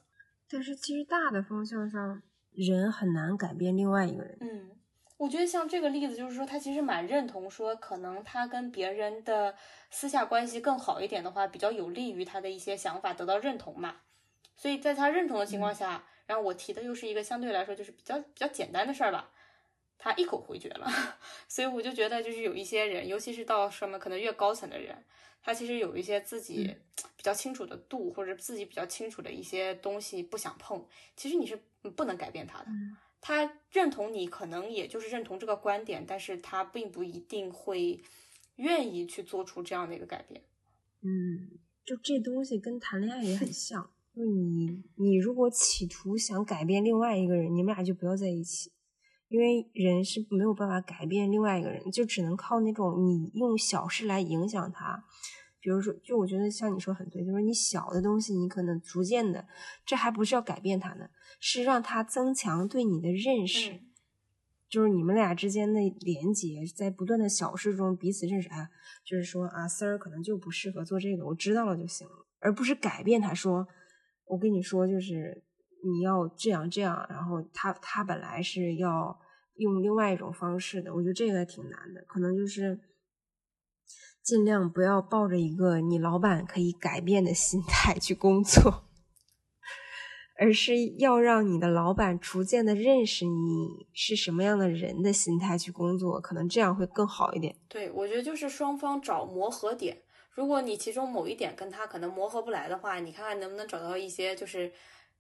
[0.50, 4.38] 但是其实大的方向上，人很难改变另外一个人。
[4.42, 4.72] 嗯，
[5.18, 9.56] 我觉得像这个例子，就是说他其实蛮认同说，可能他跟别人的
[9.90, 13.98] 私下关系更好一点的话，比较有利于他的一些想法得到认同嘛。
[14.56, 19.32] 所以在他认同的情况下，然后我提的又是一个相对来说就是比较比较简单的事儿吧，
[19.98, 20.88] 他一口回绝了。
[21.48, 25.04] 所以我就觉得，就是有一些人，尤其是到什么可能越高层的人。
[25.46, 26.74] 他其实有一些自己
[27.18, 30.86] 比较清楚的度，或者自己比较清楚的一些东西不想碰。
[31.18, 31.62] 其实你是
[31.98, 32.68] 不能改变他的。
[33.26, 38.02] 他认同你，可能也就是认同这个观点，但是他并不一定会
[38.58, 40.44] 愿意去做出这样的一个改变。
[41.02, 48.74] 嗯，就这东西跟谈恋爱也很像，就是你你如果企图想改变另外一个人，你们俩就不要在一起。
[49.30, 55.06] 因为人是没有办法改变另外一个人，就只能靠那种你用小事来影响他。
[55.64, 59.48] 比如说，就我觉得像你说很对，就是你小的东西，你可能逐渐的，
[59.86, 61.10] 这还不是要改变他呢，
[61.40, 63.80] 是让他增强对你的认识。
[64.68, 68.50] 就是你们俩之间的连接，在不断的小事中彼此认识。
[68.50, 68.70] 哎，
[69.06, 73.34] 就是说啊，Sir 可能就不适合做这个，我知道了就行了，而不是改变他。
[73.34, 73.66] 说，
[74.26, 75.42] 我跟你说，就是
[75.86, 79.18] 你要这样这样，然后他他本来是要。
[79.58, 82.76] 用另外一种方式的，我觉得这个还挺难的，可能就是
[84.24, 88.86] 尽量不要抱着一个你老板可以改变的心态去工作，
[90.40, 97.56] 而是要让你的老板逐渐的认识你是什么样的人的心态去工作，可能这样会更好一点。
[97.68, 100.02] 对，我觉得就是双方找磨合点，
[100.32, 104.72] 如果你其中某一点跟他可能磨合不来的话，你看看能不能找到一些就是。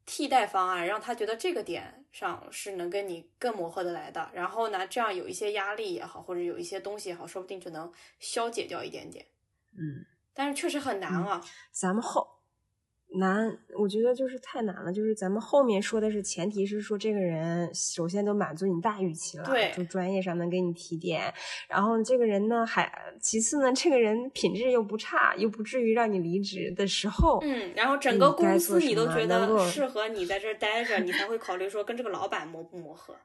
[0.06, 9.26] 替代方案让他觉得这个点上是能跟你更磨合的来的，然后呢，这样有一些压力也好，或者有一些东西也好，说不定就能消解掉一点点。
[9.72, 11.42] 嗯，但是确实很难啊。
[11.72, 12.43] 咱们后，
[13.16, 14.92] 难，我觉得就是太难了。
[14.92, 21.34] 就是咱们后面说的是，前提是说这个人首先都满足你大预期了，对，就专业上能给你提点。
[21.68, 22.92] 然后这个人呢，还
[23.22, 33.16] 其次呢，这个人品质又不差，又不至于让你离职的时候，嗯，然后整个公司你都觉得适合你在这儿待着，你才会考虑说跟这个老板磨不磨合。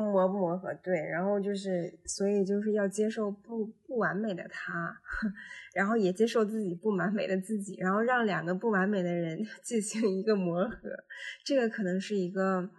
[0.00, 0.72] 磨不磨合？
[0.82, 4.96] 对，然后就是，所以就是要接受不不完美的他，
[5.74, 11.04] 然后也接受自己不完美的自己，然后让两个不完美的人 进行一个磨合，
[11.44, 12.70] 这个可能是一个，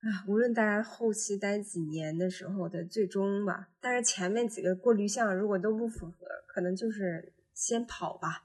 [0.00, 3.68] 啊，无论大家后期待几年的时候的最终吧。
[3.80, 8.44] 但是前面几个过滤项如果都不符合，可能就是先跑吧。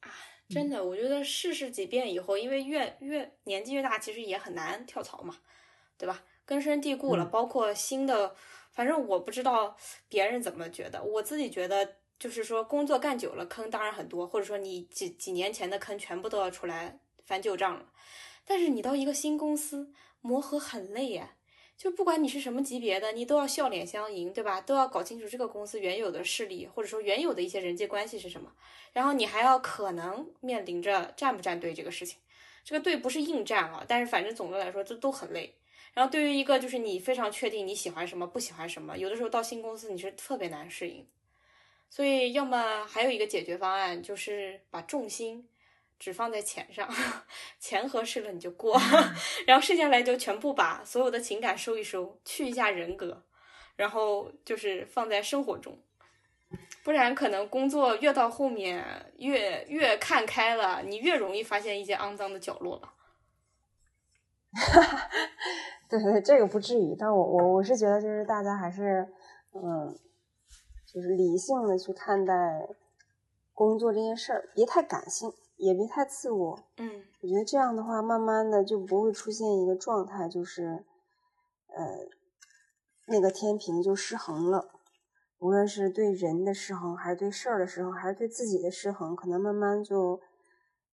[0.00, 0.10] 啊，
[0.48, 5.36] 真的，我觉得试试几遍以后，因为越越年纪越大，其实也很难跳槽嘛，
[5.98, 6.22] 对吧？
[6.48, 8.34] 根深蒂固了，包括新的，
[8.72, 9.76] 反正我不知道
[10.08, 17.92] 别人怎么觉得，我自己觉得就是说工作干久了，坑当然很多，或者说你几几年前的坑全部都要出来翻旧账了。
[18.46, 19.92] 但是你到一个新公司
[20.22, 21.34] 磨合很累呀，
[21.76, 24.58] 就不管你是什么级别的，你都要笑脸相迎，对吧？
[24.58, 28.50] 都要搞清楚这个公司原有的势力，或者说原有的一些人际关系是什么，
[28.94, 32.18] 然后你还要可能面临着站不站队这个事情。
[32.64, 35.54] 这个队不是硬站啊，但是反正总的来说这都很累。
[35.98, 41.04] 然后对于一个就是你非常确定你喜欢什么不喜欢什么，有的时候到新公司你是特别难适应，
[41.90, 45.48] 所以要么还有一个解决方案就是把重心
[45.98, 46.88] 只放在钱上，
[47.58, 48.80] 钱合适了你就过，
[49.44, 53.24] 然后剩下来就全部把所有的情感收一收，去一下人格，
[53.74, 55.76] 然后就是放在生活中，
[56.84, 62.94] 不然可能工作越到后面越越看开了，你越容易发现一些肮脏的角落吧。
[64.56, 65.10] 哈哈，
[65.90, 69.06] 对对，这个不至于，但我我我是觉得，就是大家还是，
[69.52, 69.94] 嗯，
[70.86, 72.68] 就是理性的去看待
[73.52, 76.58] 工作这件事儿，别太感性，也别太自我。
[76.78, 80.84] 嗯，我觉得这样的话，慢慢的就不会出现一个状态，就是，
[81.66, 82.08] 呃，
[83.06, 84.70] 那个天平就失衡了。
[85.40, 90.20] 无论是对人的失衡，还是对事儿的失衡，还是对自己的失衡，可能慢慢就，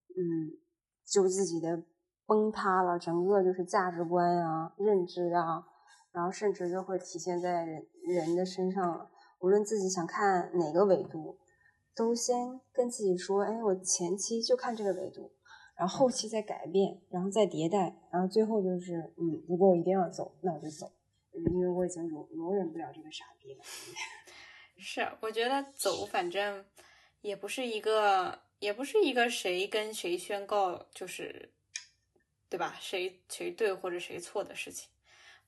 [0.09, 0.57] 嗯，
[1.05, 1.83] 就自己的。
[2.25, 5.63] 崩塌了，整个就是价值观啊、认知啊，
[6.11, 9.11] 然后甚至就会体现在人人的身上了。
[9.39, 11.37] 无论自己想看哪个维度，
[11.95, 15.31] 都先跟自己说：“哎，我前期就看这个维度，
[15.77, 20.91] 然后后期再改变，然后再迭代，然后最后就是，嗯，如果我一定要走，那我就走，
[21.31, 23.63] 因为我已经容容忍不了这个傻逼了。
[24.79, 26.65] ”是，我觉得走，反正
[27.21, 31.51] 也不是一个，也不是一个谁跟谁宣告，就是。
[32.49, 32.77] 对吧？
[32.79, 34.89] 谁谁对或者谁错的事情，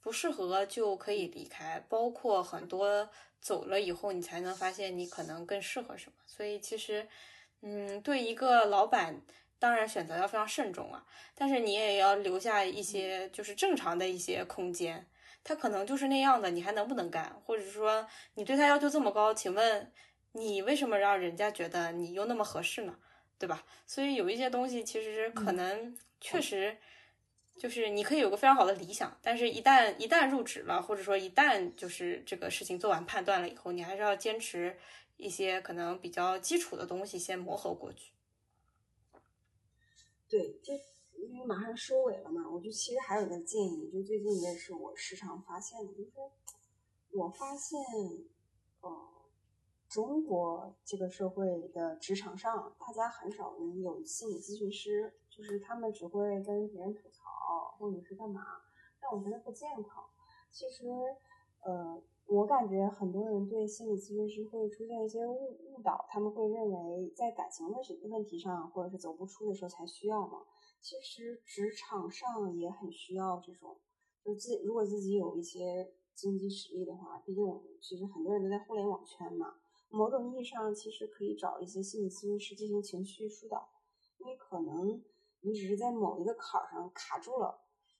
[0.02, 1.84] 不适合就可以离开。
[1.88, 6.18] 包括很多走了以后，你才能发现你可能更适合什么。
[6.26, 7.08] 所以其实，
[7.62, 9.22] 嗯，对一个老板，
[9.60, 11.06] 当然选择要非常慎重啊。
[11.36, 15.08] 但是你也要留下一些就是正常的一些空间。
[15.44, 17.42] 他可能就是那样的，你还能不能干？
[17.46, 19.94] 或者说你对他要求这么高，请问
[20.34, 22.98] 你为什么让人家觉得你又那么合适呢？
[23.38, 23.66] 对吧？
[23.86, 25.98] 所以有一些东西其实可能。
[26.20, 26.76] 确实，
[27.60, 34.76] 就是你可以有个非常好的理想，但是一旦一旦入职了，或者说一旦就是这个事情做完判断了以后，你还是要坚持
[35.16, 38.14] 一些可能比较基础的东西先磨合过去。
[40.28, 40.74] 对，就
[41.14, 46.10] 因为马上收尾了嘛，我就其实还有个建议，就最近也是我时常发现的，就是
[47.12, 47.80] 我发现，
[48.82, 49.17] 呃。
[49.90, 57.24] 中国这个社会的职场上，大家很少能有心理咨询师，就是他们只会跟别人吐槽，
[57.80, 58.42] 或者是干嘛，
[59.00, 60.04] 但我觉得不健康。
[60.52, 60.86] 其实，
[61.62, 70.44] 呃，我感觉很多人对心理咨询师会出现一些误误导，他们会认为在感情问题问题上，或者是走不出的时候才需要嘛。
[70.82, 73.78] 其实职场上也很需要这种，
[74.22, 77.46] 就自如果自己有一些经济实力的话，毕竟
[77.82, 79.56] 其实很多人都在互联网圈嘛。
[79.90, 83.70] 某种意义上，其实可以找一些心理咨询师进行情绪疏导，
[84.20, 85.02] 因为可能
[85.42, 87.60] 你只是在某一个坎儿上卡住了，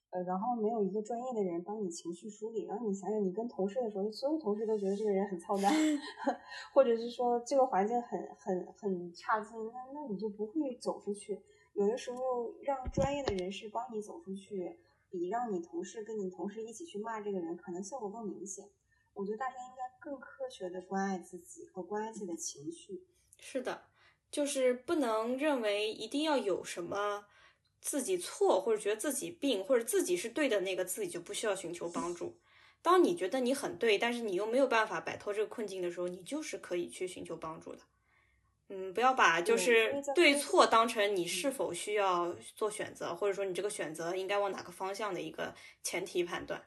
[0.10, 5.74] 呃，然后没有一个专业的人帮你情绪梳理，然后你想想，你跟同事的时候，所有同事都觉得这个人很操蛋，
[6.74, 11.42] 或者是说这个环境很很很差劲，那那你就不会走出去。
[11.74, 14.80] 有的时候，让专业的人士帮你走出去，
[15.10, 18.68] 比让你同事跟你同事一起去骂这个人，可能效果更明显。
[19.18, 23.04] 我觉得大家应该更科学的关爱自己和关爱自己的情绪。
[23.40, 23.86] 是的，
[24.30, 27.26] 就是不能认为一定要有什么
[27.82, 32.38] 自己错，或者觉得自己病，或者自己是对的那个，自己就不需要寻求帮助。
[32.82, 37.82] 当你觉得你很对，但是你又没有办法摆脱这个困境的时候，你就是可以去寻求帮助的。
[38.70, 46.62] 嗯，不要把就是对错当成你是否需要做选择，或者说你这个选择应该往哪个方向的一个前提判断。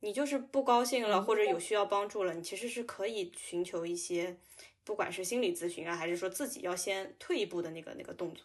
[0.00, 4.38] 你就是不高兴了，或者有需要帮助了，你其实是可以寻求一些，
[4.84, 8.44] 不管是心理咨询啊，还是说自己要先退一步的那个那个动作。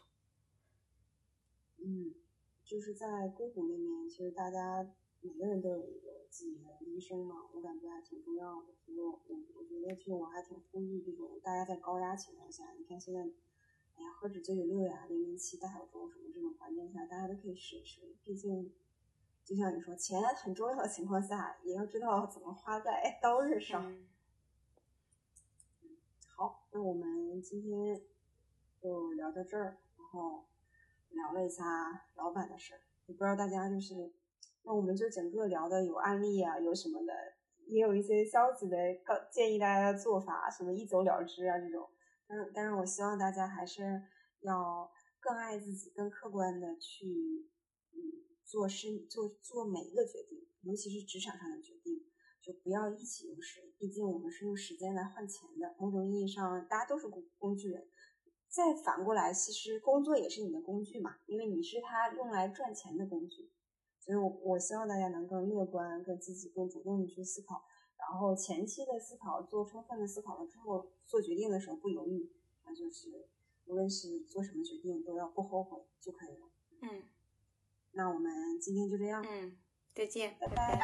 [1.77, 2.15] 嗯，
[2.65, 4.89] 就是在硅谷那边，其实大家
[5.21, 8.73] 每个人都有一个自己的医生嘛，我感觉还挺重要的。
[8.83, 18.01] 所以我我我觉得，就我还挺呼吁这种大家在高压情况下，你看现在，哎呀，何止九九六呀，零零七大小周什么这种环境下，大家都可以试一试。
[18.23, 18.73] 毕竟，
[19.45, 23.91] 就像你说，钱很重要的情况下，也要知道怎么花在 刀刃上。
[23.91, 24.07] 嗯
[26.35, 28.01] 好，那我们今天
[28.81, 30.45] 就聊到这儿，然后
[31.09, 31.63] 聊了一下
[32.15, 34.11] 老板的事儿，也不知道大家就是，
[34.63, 37.13] 那我们就整个聊的有案例啊，有什么的，
[37.67, 41.87] 也有一些消极的告建议大家的做法，什么一走了之啊这种，
[42.27, 44.01] 但是但是我希望大家还是
[44.41, 47.47] 要更爱自己，更客观的去，
[47.91, 47.99] 嗯，
[48.53, 52.03] 做事做做每一个决定，尤其是职场上的决定。
[52.39, 55.73] 就不要意气用事，毕竟我们是用时间来换钱的。
[55.79, 57.87] 某种意义上，大家都是工工具人。
[58.47, 63.49] 再反过来，其实工作也是你的工具嘛，因为你是他用来赚钱的工具。
[63.97, 67.63] 所以我，我希望大家能更乐观、更积极、更主动的去思考，
[67.97, 72.29] 然后前期的思考做充分的思考了之后，做决定的时候不犹豫，
[72.65, 73.25] 那就是
[73.65, 76.51] 无论是做什么决定都要不后悔就可以了。
[76.81, 77.03] 嗯
[77.93, 79.55] 那我们今天就这样，嗯，
[79.93, 80.79] 再见，拜拜